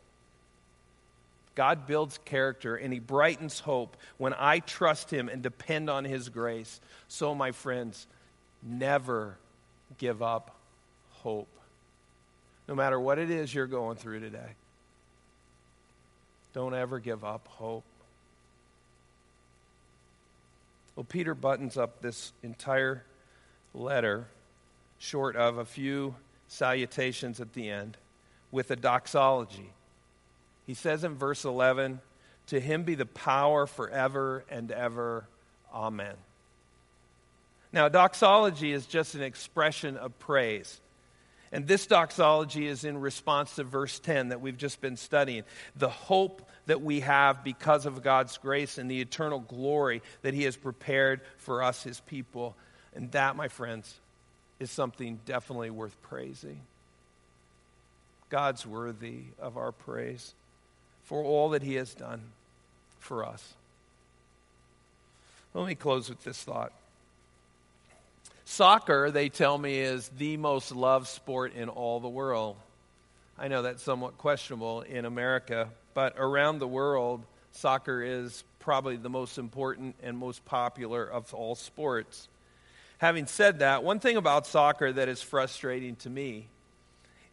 God 1.54 1.86
builds 1.86 2.18
character 2.24 2.76
and 2.76 2.92
He 2.92 2.98
brightens 2.98 3.60
hope 3.60 3.96
when 4.18 4.34
I 4.38 4.60
trust 4.60 5.10
Him 5.10 5.28
and 5.28 5.42
depend 5.42 5.90
on 5.90 6.04
His 6.04 6.28
grace. 6.28 6.80
So, 7.08 7.34
my 7.34 7.52
friends, 7.52 8.06
never 8.62 9.36
give 9.98 10.22
up 10.22 10.56
hope. 11.10 11.48
No 12.68 12.74
matter 12.74 12.98
what 12.98 13.18
it 13.18 13.30
is 13.30 13.54
you're 13.54 13.66
going 13.66 13.96
through 13.96 14.20
today, 14.20 14.54
don't 16.52 16.74
ever 16.74 16.98
give 16.98 17.24
up 17.24 17.46
hope. 17.48 17.84
Well, 20.96 21.04
Peter 21.04 21.34
buttons 21.34 21.76
up 21.76 22.02
this 22.02 22.32
entire 22.42 23.04
letter, 23.74 24.26
short 24.98 25.36
of 25.36 25.58
a 25.58 25.64
few 25.64 26.14
salutations 26.48 27.40
at 27.40 27.54
the 27.54 27.70
end, 27.70 27.96
with 28.50 28.70
a 28.70 28.76
doxology. 28.76 29.70
He 30.66 30.74
says 30.74 31.04
in 31.04 31.16
verse 31.16 31.44
11, 31.44 32.00
To 32.48 32.60
him 32.60 32.84
be 32.84 32.94
the 32.94 33.06
power 33.06 33.66
forever 33.66 34.44
and 34.48 34.70
ever. 34.70 35.26
Amen. 35.72 36.14
Now, 37.72 37.88
doxology 37.88 38.72
is 38.72 38.86
just 38.86 39.14
an 39.14 39.22
expression 39.22 39.96
of 39.96 40.18
praise. 40.18 40.80
And 41.50 41.66
this 41.66 41.86
doxology 41.86 42.66
is 42.66 42.84
in 42.84 42.98
response 42.98 43.56
to 43.56 43.64
verse 43.64 43.98
10 43.98 44.30
that 44.30 44.40
we've 44.40 44.56
just 44.56 44.80
been 44.80 44.96
studying. 44.96 45.44
The 45.76 45.88
hope 45.88 46.48
that 46.66 46.80
we 46.80 47.00
have 47.00 47.44
because 47.44 47.84
of 47.84 48.02
God's 48.02 48.38
grace 48.38 48.78
and 48.78 48.90
the 48.90 49.00
eternal 49.00 49.40
glory 49.40 50.02
that 50.22 50.32
He 50.32 50.44
has 50.44 50.56
prepared 50.56 51.20
for 51.36 51.62
us, 51.62 51.82
His 51.82 52.00
people. 52.00 52.56
And 52.94 53.10
that, 53.12 53.36
my 53.36 53.48
friends, 53.48 54.00
is 54.60 54.70
something 54.70 55.20
definitely 55.26 55.70
worth 55.70 56.00
praising. 56.02 56.60
God's 58.30 58.66
worthy 58.66 59.24
of 59.38 59.58
our 59.58 59.72
praise 59.72 60.34
for 61.12 61.22
all 61.22 61.50
that 61.50 61.62
He 61.62 61.74
has 61.74 61.92
done 61.92 62.22
for 62.98 63.22
us. 63.22 63.52
Let 65.52 65.66
me 65.66 65.74
close 65.74 66.08
with 66.08 66.24
this 66.24 66.42
thought. 66.42 66.72
Soccer, 68.46 69.10
they 69.10 69.28
tell 69.28 69.58
me, 69.58 69.78
is 69.78 70.08
the 70.16 70.38
most 70.38 70.72
loved 70.72 71.06
sport 71.06 71.52
in 71.54 71.68
all 71.68 72.00
the 72.00 72.08
world. 72.08 72.56
I 73.38 73.48
know 73.48 73.60
that's 73.60 73.82
somewhat 73.82 74.16
questionable 74.16 74.80
in 74.80 75.04
America, 75.04 75.68
but 75.92 76.14
around 76.16 76.60
the 76.60 76.66
world, 76.66 77.22
soccer 77.50 78.02
is 78.02 78.42
probably 78.58 78.96
the 78.96 79.10
most 79.10 79.36
important 79.36 79.96
and 80.02 80.16
most 80.16 80.42
popular 80.46 81.04
of 81.04 81.34
all 81.34 81.54
sports. 81.54 82.26
Having 82.96 83.26
said 83.26 83.58
that, 83.58 83.84
one 83.84 84.00
thing 84.00 84.16
about 84.16 84.46
soccer 84.46 84.90
that 84.90 85.10
is 85.10 85.20
frustrating 85.20 85.94
to 85.96 86.08
me 86.08 86.46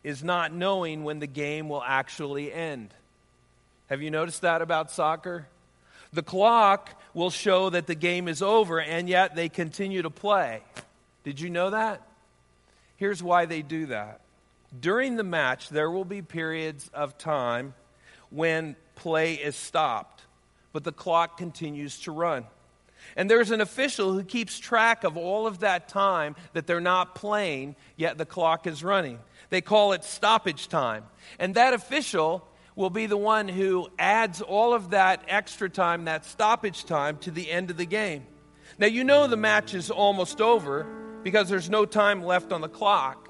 is 0.04 0.22
not 0.22 0.52
knowing 0.54 1.06
when 1.06 1.20
the 1.20 1.28
game 1.28 1.70
will 1.70 1.84
actually 1.84 2.52
end. 2.52 2.94
Have 3.89 4.04
you 4.04 4.12
noticed 4.12 4.41
that 4.41 4.62
about 4.62 4.91
soccer? 4.91 5.47
The 6.13 6.21
clock 6.21 7.02
will 7.15 7.32
show 7.32 7.71
that 7.71 7.88
the 7.88 7.95
game 7.95 8.28
is 8.28 8.41
over, 8.41 8.80
and 8.80 9.10
yet 9.10 9.36
they 9.36 9.49
continue 9.49 10.04
to 10.04 10.12
play. 10.12 10.62
Did 11.23 11.39
you 11.39 11.49
know 11.49 11.71
that? 11.71 12.02
Here's 12.97 13.23
why 13.23 13.45
they 13.45 13.63
do 13.63 13.88
that. 13.88 14.21
During 14.80 15.15
the 15.15 15.23
match, 15.23 15.69
there 15.69 15.89
will 15.89 16.06
be 16.06 16.21
periods 16.21 16.89
of 16.93 17.17
time 17.17 17.73
when 18.30 18.75
play 18.93 19.34
is 19.34 19.56
stopped, 19.56 20.21
but 20.71 20.84
the 20.84 20.91
clock 20.91 21.38
continues 21.38 21.99
to 22.02 22.12
run. 22.12 22.45
And 23.15 23.30
there's 23.30 23.49
an 23.49 23.62
official 23.62 24.13
who 24.13 24.23
keeps 24.23 24.60
track 24.60 25.04
of 25.04 25.17
all 25.17 25.47
of 25.47 25.60
that 25.60 25.89
time 25.89 26.36
that 26.54 26.67
they're 26.67 26.80
not 26.80 27.15
playing, 27.15 27.75
yet 27.97 28.19
the 28.19 28.25
clock 28.25 28.67
is 28.67 28.84
running. 28.84 29.17
They 29.49 29.62
call 29.62 29.93
it 29.93 30.04
stoppage 30.04 30.67
time. 30.67 31.06
And 31.39 31.56
that 31.56 31.73
official 31.73 32.45
will 32.80 32.89
be 32.89 33.08
the 33.08 33.18
one 33.18 33.50
who 33.50 33.89
adds 34.00 34.42
all 34.42 34.74
of 34.74 34.92
that 34.92 35.22
extra 35.28 35.70
time, 35.70 36.06
that 36.06 36.24
stoppage 36.24 36.86
time, 36.86 37.18
to 37.18 37.30
the 37.30 37.52
end 37.52 37.70
of 37.70 37.76
the 37.76 37.86
game. 37.86 38.26
Now, 38.78 38.88
you 38.88 39.04
know 39.04 39.28
the 39.28 39.36
match 39.36 39.74
is 39.74 39.92
almost 39.92 40.39
over 40.39 40.88
because 41.22 41.50
there's 41.50 41.70
no 41.70 41.86
time 41.86 42.24
left 42.24 42.54
on 42.54 42.62
the 42.62 42.70
clock, 42.70 43.30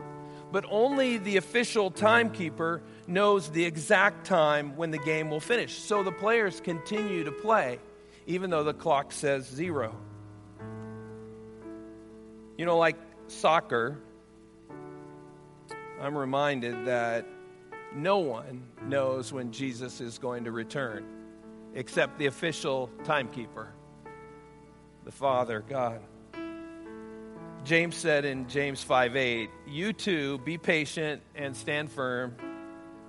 but 0.52 0.66
only 0.70 1.18
the 1.18 1.38
official 1.38 1.90
timekeeper 1.90 2.84
knows 3.08 3.50
the 3.50 3.66
exact 3.66 4.28
time 4.28 4.78
when 4.78 4.92
the 4.92 5.00
game 5.00 5.32
will 5.32 5.40
finish. 5.40 5.80
So 5.80 6.04
the 6.04 6.12
players 6.12 6.62
continue 6.62 7.24
to 7.24 7.32
play, 7.32 7.80
even 8.28 8.52
though 8.52 8.64
the 8.64 8.76
clock 8.76 9.12
says 9.12 9.48
zero. 9.48 9.96
You 12.56 12.68
know, 12.68 12.78
like 12.78 12.98
soccer, 13.26 13.98
I'm 16.00 16.16
reminded 16.16 16.86
that 16.86 17.26
no 17.96 18.20
one 18.20 18.64
knows 18.84 19.34
when 19.34 19.52
Jesus 19.52 20.02
is 20.02 20.18
going 20.18 20.44
to 20.44 20.52
return 20.52 21.06
except 21.74 22.18
the 22.18 22.26
official 22.26 22.90
timekeeper, 23.04 23.72
the 25.06 25.12
Father, 25.12 25.64
God. 25.68 26.02
James 27.64 27.96
said 27.96 28.26
in 28.26 28.48
James 28.48 28.82
5 28.84 29.16
8, 29.16 29.50
You 29.68 29.94
too 29.94 30.38
be 30.40 30.58
patient 30.58 31.22
and 31.36 31.56
stand 31.56 31.92
firm 31.92 32.36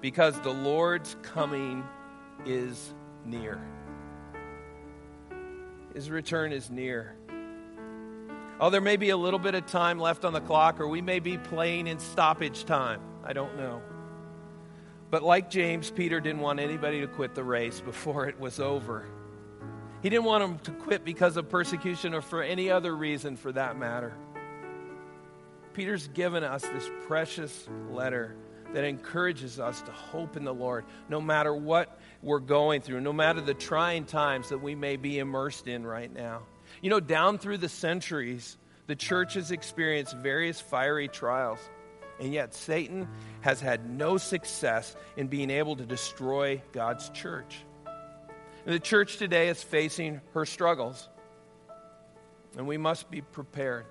because 0.01 0.39
the 0.41 0.53
Lord's 0.53 1.17
coming 1.23 1.85
is 2.45 2.93
near. 3.25 3.61
His 5.95 6.11
return 6.11 6.53
is 6.53 6.71
near. 6.71 7.17
Oh, 8.61 8.71
there 8.71 8.81
may 8.81 8.97
be 8.97 9.11
a 9.11 9.17
little 9.17 9.39
bit 9.39 9.55
of 9.55 9.67
time 9.67 9.99
left 9.99 10.25
on 10.25 10.33
the 10.33 10.41
clock, 10.41 10.81
or 10.81 10.89
we 10.89 11.01
may 11.01 11.19
be 11.19 11.39
playing 11.39 11.87
in 11.87 11.99
stoppage 11.99 12.65
time. 12.65 13.01
I 13.25 13.33
don't 13.33 13.57
know. 13.57 13.81
But 15.11 15.23
like 15.23 15.51
James, 15.51 15.91
Peter 15.91 16.21
didn't 16.21 16.41
want 16.41 16.61
anybody 16.61 17.01
to 17.01 17.09
quit 17.09 17.35
the 17.35 17.43
race 17.45 17.81
before 17.81 18.29
it 18.29 18.39
was 18.39 18.61
over. 18.61 19.07
He 20.03 20.09
didn't 20.09 20.25
want 20.25 20.43
them 20.43 20.59
to 20.61 20.83
quit 20.83 21.05
because 21.05 21.37
of 21.37 21.49
persecution 21.49 22.15
or 22.15 22.23
for 22.23 22.43
any 22.43 22.71
other 22.71 22.95
reason 22.97 23.37
for 23.37 23.53
that 23.53 23.77
matter. 23.77 24.15
Peter's 25.75 26.09
given 26.09 26.43
us 26.43 26.63
this 26.63 26.89
precious 27.07 27.69
letter 27.91 28.37
that 28.73 28.85
encourages 28.85 29.59
us 29.59 29.83
to 29.83 29.91
hope 29.91 30.37
in 30.37 30.45
the 30.45 30.55
Lord 30.55 30.85
no 31.09 31.21
matter 31.21 31.55
what 31.55 32.01
we're 32.23 32.39
going 32.39 32.81
through, 32.81 33.01
no 33.01 33.13
matter 33.13 33.41
the 33.41 33.55
trying 33.55 34.05
times 34.05 34.49
that 34.51 34.59
we 34.59 34.75
may 34.75 34.97
be 34.97 35.19
immersed 35.19 35.67
in 35.67 35.87
right 35.87 36.13
now. 36.13 36.43
You 36.83 36.91
know, 36.91 37.01
down 37.01 37.39
through 37.39 37.59
the 37.59 37.69
centuries, 37.69 38.57
the 38.87 38.97
church 38.97 39.35
has 39.35 39.51
experienced 39.51 40.17
various 40.17 40.61
fiery 40.61 41.09
trials, 41.09 41.59
and 42.21 42.33
yet 42.33 42.55
Satan 42.55 43.09
has 43.41 43.61
had 43.61 43.89
no 43.89 44.19
success 44.19 44.95
in 45.17 45.29
being 45.29 45.51
able 45.51 45.77
to 45.77 45.87
destroy 45.87 46.63
God's 46.73 47.09
church. 47.11 47.65
And 48.67 48.75
the 48.75 48.81
church 48.81 49.17
today 49.17 49.49
is 49.49 49.63
facing 49.63 50.21
her 50.35 50.45
struggles, 50.45 51.09
and 52.57 52.69
we 52.69 52.77
must 52.77 53.11
be 53.11 53.23
prepared. 53.23 53.87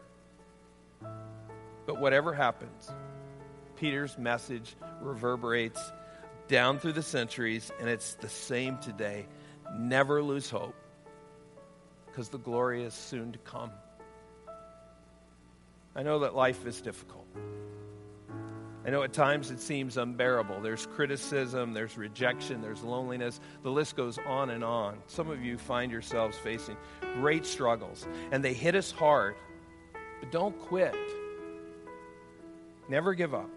But 1.88 2.00
whatever 2.00 2.34
happens, 2.34 2.92
Peter's 3.78 4.18
message 4.18 4.76
reverberates 5.02 5.82
down 6.48 6.78
through 6.78 6.94
the 6.94 7.02
centuries, 7.02 7.72
and 7.80 7.90
it's 7.90 8.14
the 8.16 8.30
same 8.30 8.78
today. 8.78 9.26
Never 9.76 10.22
lose 10.22 10.50
hope, 10.50 10.76
because 12.06 12.30
the 12.30 12.38
glory 12.38 12.84
is 12.84 12.94
soon 12.94 13.32
to 13.32 13.40
come. 13.40 13.72
I 15.96 16.04
know 16.04 16.20
that 16.20 16.36
life 16.36 16.66
is 16.68 16.80
difficult. 16.82 17.26
I 18.86 18.92
know 18.92 19.04
at 19.04 19.12
times 19.12 19.52
it 19.52 19.60
seems 19.60 19.98
unbearable. 19.98 20.62
There's 20.62 20.86
criticism, 20.86 21.74
there's 21.74 21.98
rejection, 21.98 22.62
there's 22.62 22.82
loneliness. 22.82 23.40
The 23.62 23.72
list 23.72 23.96
goes 23.98 24.18
on 24.26 24.50
and 24.52 24.64
on. 24.64 25.00
Some 25.08 25.30
of 25.30 25.44
you 25.44 25.58
find 25.58 25.92
yourselves 25.92 26.38
facing 26.38 26.78
great 27.16 27.46
struggles, 27.46 28.08
and 28.32 28.44
they 28.44 28.54
hit 28.54 28.76
us 28.76 28.92
hard. 28.92 29.36
But 30.22 30.32
don't 30.32 30.58
quit. 30.58 30.96
Never 32.88 33.14
give 33.14 33.34
up 33.34 33.50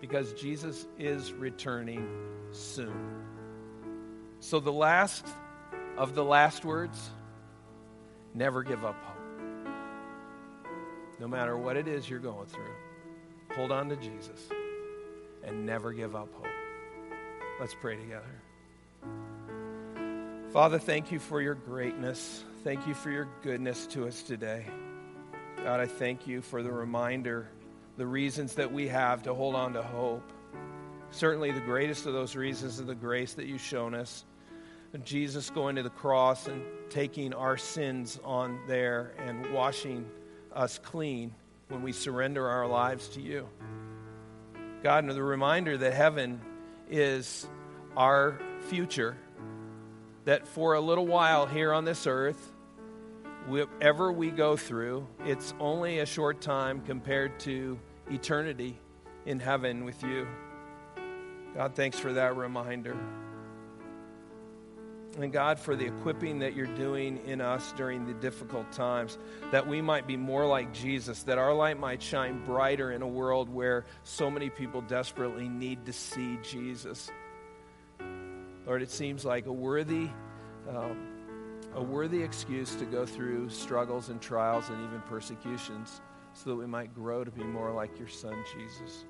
because 0.00 0.32
Jesus 0.32 0.86
is 0.98 1.32
returning 1.32 2.08
soon. 2.52 3.22
So, 4.40 4.60
the 4.60 4.72
last 4.72 5.26
of 5.96 6.14
the 6.14 6.24
last 6.24 6.64
words 6.64 7.10
never 8.34 8.62
give 8.62 8.84
up 8.84 8.96
hope. 9.02 9.72
No 11.18 11.28
matter 11.28 11.56
what 11.56 11.76
it 11.76 11.88
is 11.88 12.08
you're 12.08 12.18
going 12.18 12.46
through, 12.46 12.74
hold 13.56 13.72
on 13.72 13.88
to 13.88 13.96
Jesus 13.96 14.48
and 15.42 15.64
never 15.64 15.92
give 15.92 16.14
up 16.14 16.28
hope. 16.34 16.46
Let's 17.58 17.74
pray 17.74 17.96
together. 17.96 18.42
Father, 20.52 20.78
thank 20.78 21.10
you 21.10 21.18
for 21.18 21.40
your 21.40 21.54
greatness. 21.54 22.44
Thank 22.64 22.86
you 22.86 22.92
for 22.92 23.10
your 23.10 23.28
goodness 23.42 23.86
to 23.88 24.06
us 24.06 24.22
today. 24.22 24.66
God, 25.64 25.80
I 25.80 25.86
thank 25.86 26.26
you 26.26 26.42
for 26.42 26.62
the 26.62 26.70
reminder 26.70 27.48
the 27.96 28.06
reasons 28.06 28.54
that 28.56 28.70
we 28.70 28.88
have 28.88 29.22
to 29.22 29.32
hold 29.32 29.54
on 29.54 29.72
to 29.72 29.82
hope. 29.82 30.30
Certainly, 31.10 31.52
the 31.52 31.60
greatest 31.60 32.04
of 32.04 32.12
those 32.12 32.36
reasons 32.36 32.78
is 32.78 32.84
the 32.84 32.94
grace 32.94 33.34
that 33.34 33.46
you've 33.46 33.62
shown 33.62 33.94
us. 33.94 34.24
Jesus 35.04 35.50
going 35.50 35.76
to 35.76 35.82
the 35.82 35.90
cross 35.90 36.46
and 36.46 36.62
taking 36.90 37.34
our 37.34 37.56
sins 37.56 38.18
on 38.24 38.58
there 38.66 39.12
and 39.18 39.52
washing 39.52 40.06
us 40.52 40.78
clean 40.78 41.34
when 41.68 41.82
we 41.82 41.92
surrender 41.92 42.48
our 42.48 42.66
lives 42.66 43.08
to 43.08 43.20
you. 43.20 43.48
God, 44.82 45.04
and 45.04 45.12
the 45.12 45.22
reminder 45.22 45.76
that 45.76 45.92
heaven 45.92 46.40
is 46.88 47.48
our 47.96 48.38
future, 48.68 49.16
that 50.24 50.46
for 50.46 50.74
a 50.74 50.80
little 50.80 51.06
while 51.06 51.46
here 51.46 51.72
on 51.72 51.84
this 51.84 52.06
earth, 52.06 52.52
whatever 53.46 54.12
we 54.12 54.30
go 54.30 54.56
through, 54.56 55.06
it's 55.24 55.54
only 55.58 56.00
a 56.00 56.06
short 56.06 56.40
time 56.40 56.80
compared 56.82 57.38
to 57.40 57.78
eternity 58.10 58.78
in 59.24 59.40
heaven 59.40 59.84
with 59.84 60.02
you. 60.02 60.26
God, 61.54 61.74
thanks 61.74 61.98
for 61.98 62.12
that 62.12 62.36
reminder. 62.36 62.96
And 65.18 65.32
God, 65.32 65.58
for 65.58 65.74
the 65.74 65.86
equipping 65.86 66.40
that 66.40 66.54
you're 66.54 66.66
doing 66.66 67.20
in 67.26 67.40
us 67.40 67.72
during 67.72 68.06
the 68.06 68.12
difficult 68.14 68.70
times, 68.70 69.16
that 69.50 69.66
we 69.66 69.80
might 69.80 70.06
be 70.06 70.16
more 70.16 70.46
like 70.46 70.74
Jesus, 70.74 71.22
that 71.22 71.38
our 71.38 71.54
light 71.54 71.78
might 71.78 72.02
shine 72.02 72.44
brighter 72.44 72.92
in 72.92 73.00
a 73.00 73.08
world 73.08 73.48
where 73.48 73.86
so 74.04 74.30
many 74.30 74.50
people 74.50 74.82
desperately 74.82 75.48
need 75.48 75.86
to 75.86 75.92
see 75.92 76.38
Jesus. 76.42 77.10
Lord, 78.66 78.82
it 78.82 78.90
seems 78.90 79.24
like 79.24 79.46
a 79.46 79.52
worthy, 79.52 80.10
um, 80.68 80.98
a 81.74 81.82
worthy 81.82 82.22
excuse 82.22 82.74
to 82.74 82.84
go 82.84 83.06
through 83.06 83.48
struggles 83.48 84.10
and 84.10 84.20
trials 84.20 84.68
and 84.68 84.84
even 84.84 85.00
persecutions 85.02 86.02
so 86.34 86.50
that 86.50 86.56
we 86.56 86.66
might 86.66 86.94
grow 86.94 87.24
to 87.24 87.30
be 87.30 87.42
more 87.42 87.72
like 87.72 87.98
your 87.98 88.08
Son, 88.08 88.36
Jesus. 88.58 89.06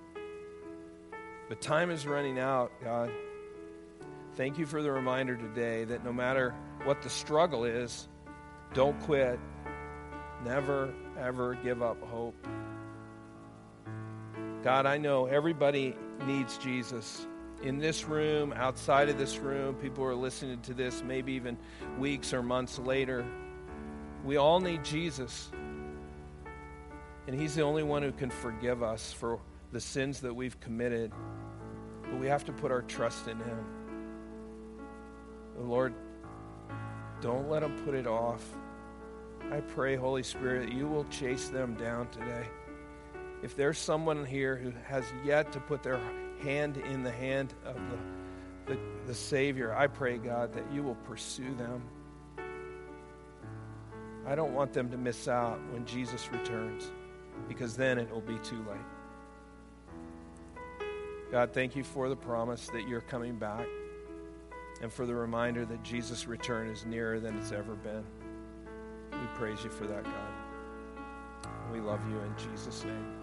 But 1.49 1.61
time 1.61 1.91
is 1.91 2.07
running 2.07 2.39
out, 2.39 2.71
God. 2.83 3.11
Thank 4.37 4.59
you 4.59 4.67
for 4.67 4.83
the 4.83 4.93
reminder 4.93 5.35
today 5.35 5.85
that 5.85 6.05
no 6.05 6.13
matter 6.13 6.55
what 6.85 7.01
the 7.01 7.09
struggle 7.09 7.65
is, 7.65 8.07
don't 8.75 9.01
quit. 9.01 9.41
Never, 10.45 10.93
ever 11.19 11.55
give 11.55 11.81
up 11.81 11.99
hope. 12.03 12.35
God, 14.63 14.85
I 14.85 14.99
know 14.99 15.25
everybody 15.25 15.97
needs 16.27 16.59
Jesus. 16.59 17.27
In 17.63 17.79
this 17.79 18.05
room, 18.05 18.53
outside 18.53 19.09
of 19.09 19.17
this 19.17 19.39
room, 19.39 19.75
people 19.77 20.05
are 20.05 20.15
listening 20.15 20.61
to 20.63 20.75
this 20.75 21.03
maybe 21.03 21.33
even 21.33 21.57
weeks 21.99 22.35
or 22.35 22.43
months 22.43 22.79
later. 22.79 23.25
We 24.23 24.37
all 24.37 24.61
need 24.61 24.85
Jesus. 24.85 25.51
And 27.27 27.41
He's 27.41 27.55
the 27.55 27.63
only 27.63 27.85
one 27.85 28.03
who 28.03 28.13
can 28.13 28.29
forgive 28.29 28.83
us 28.83 29.15
for 29.15 29.41
the 29.73 29.81
sins 29.81 30.21
that 30.21 30.35
we've 30.35 30.61
committed. 30.61 31.11
But 32.03 32.21
we 32.21 32.27
have 32.27 32.45
to 32.45 32.53
put 32.53 32.71
our 32.71 32.83
trust 32.83 33.29
in 33.29 33.39
Him. 33.39 33.76
Lord, 35.59 35.95
don't 37.21 37.49
let 37.49 37.61
them 37.61 37.77
put 37.85 37.95
it 37.95 38.07
off. 38.07 38.45
I 39.51 39.61
pray, 39.61 39.97
Holy 39.97 40.23
Spirit, 40.23 40.67
that 40.67 40.75
you 40.75 40.87
will 40.87 41.05
chase 41.05 41.49
them 41.49 41.75
down 41.75 42.09
today. 42.09 42.47
If 43.43 43.57
there's 43.57 43.79
someone 43.79 44.25
here 44.25 44.57
who 44.57 44.73
has 44.87 45.05
yet 45.25 45.53
to 45.53 45.61
put 45.61 45.83
their 45.83 46.01
hand 46.43 46.77
in 46.77 47.03
the 47.03 47.13
hand 47.13 47.55
of 47.65 47.77
the, 47.77 48.75
the, 48.75 48.81
the 49.07 49.15
Savior, 49.15 49.75
I 49.75 49.87
pray, 49.87 50.19
God, 50.19 50.53
that 50.55 50.65
you 50.73 50.83
will 50.83 50.97
pursue 50.97 51.55
them. 51.55 51.83
I 54.27 54.35
don't 54.35 54.53
want 54.53 54.73
them 54.73 54.91
to 54.91 54.97
miss 54.97 55.29
out 55.29 55.61
when 55.71 55.87
Jesus 55.87 56.31
returns 56.33 56.91
because 57.49 57.77
then 57.77 57.99
it 57.99 58.11
will 58.11 58.21
be 58.21 58.39
too 58.39 58.65
late. 58.69 58.79
God, 61.31 61.53
thank 61.53 61.77
you 61.77 61.85
for 61.85 62.09
the 62.09 62.17
promise 62.17 62.67
that 62.69 62.89
you're 62.89 63.01
coming 63.01 63.37
back 63.37 63.67
and 64.83 64.93
for 64.93 65.07
the 65.07 65.15
reminder 65.15 65.65
that 65.65 65.83
Jesus' 65.83 66.27
return 66.27 66.69
is 66.69 66.85
nearer 66.85 67.21
than 67.21 67.37
it's 67.39 67.53
ever 67.53 67.75
been. 67.75 68.05
We 69.13 69.27
praise 69.35 69.65
you 69.65 69.71
for 69.71 69.87
that, 69.87 70.05
God. 70.05 71.53
We 71.73 71.81
love 71.81 72.01
you 72.09 72.19
in 72.19 72.35
Jesus' 72.51 72.85
name. 72.85 73.16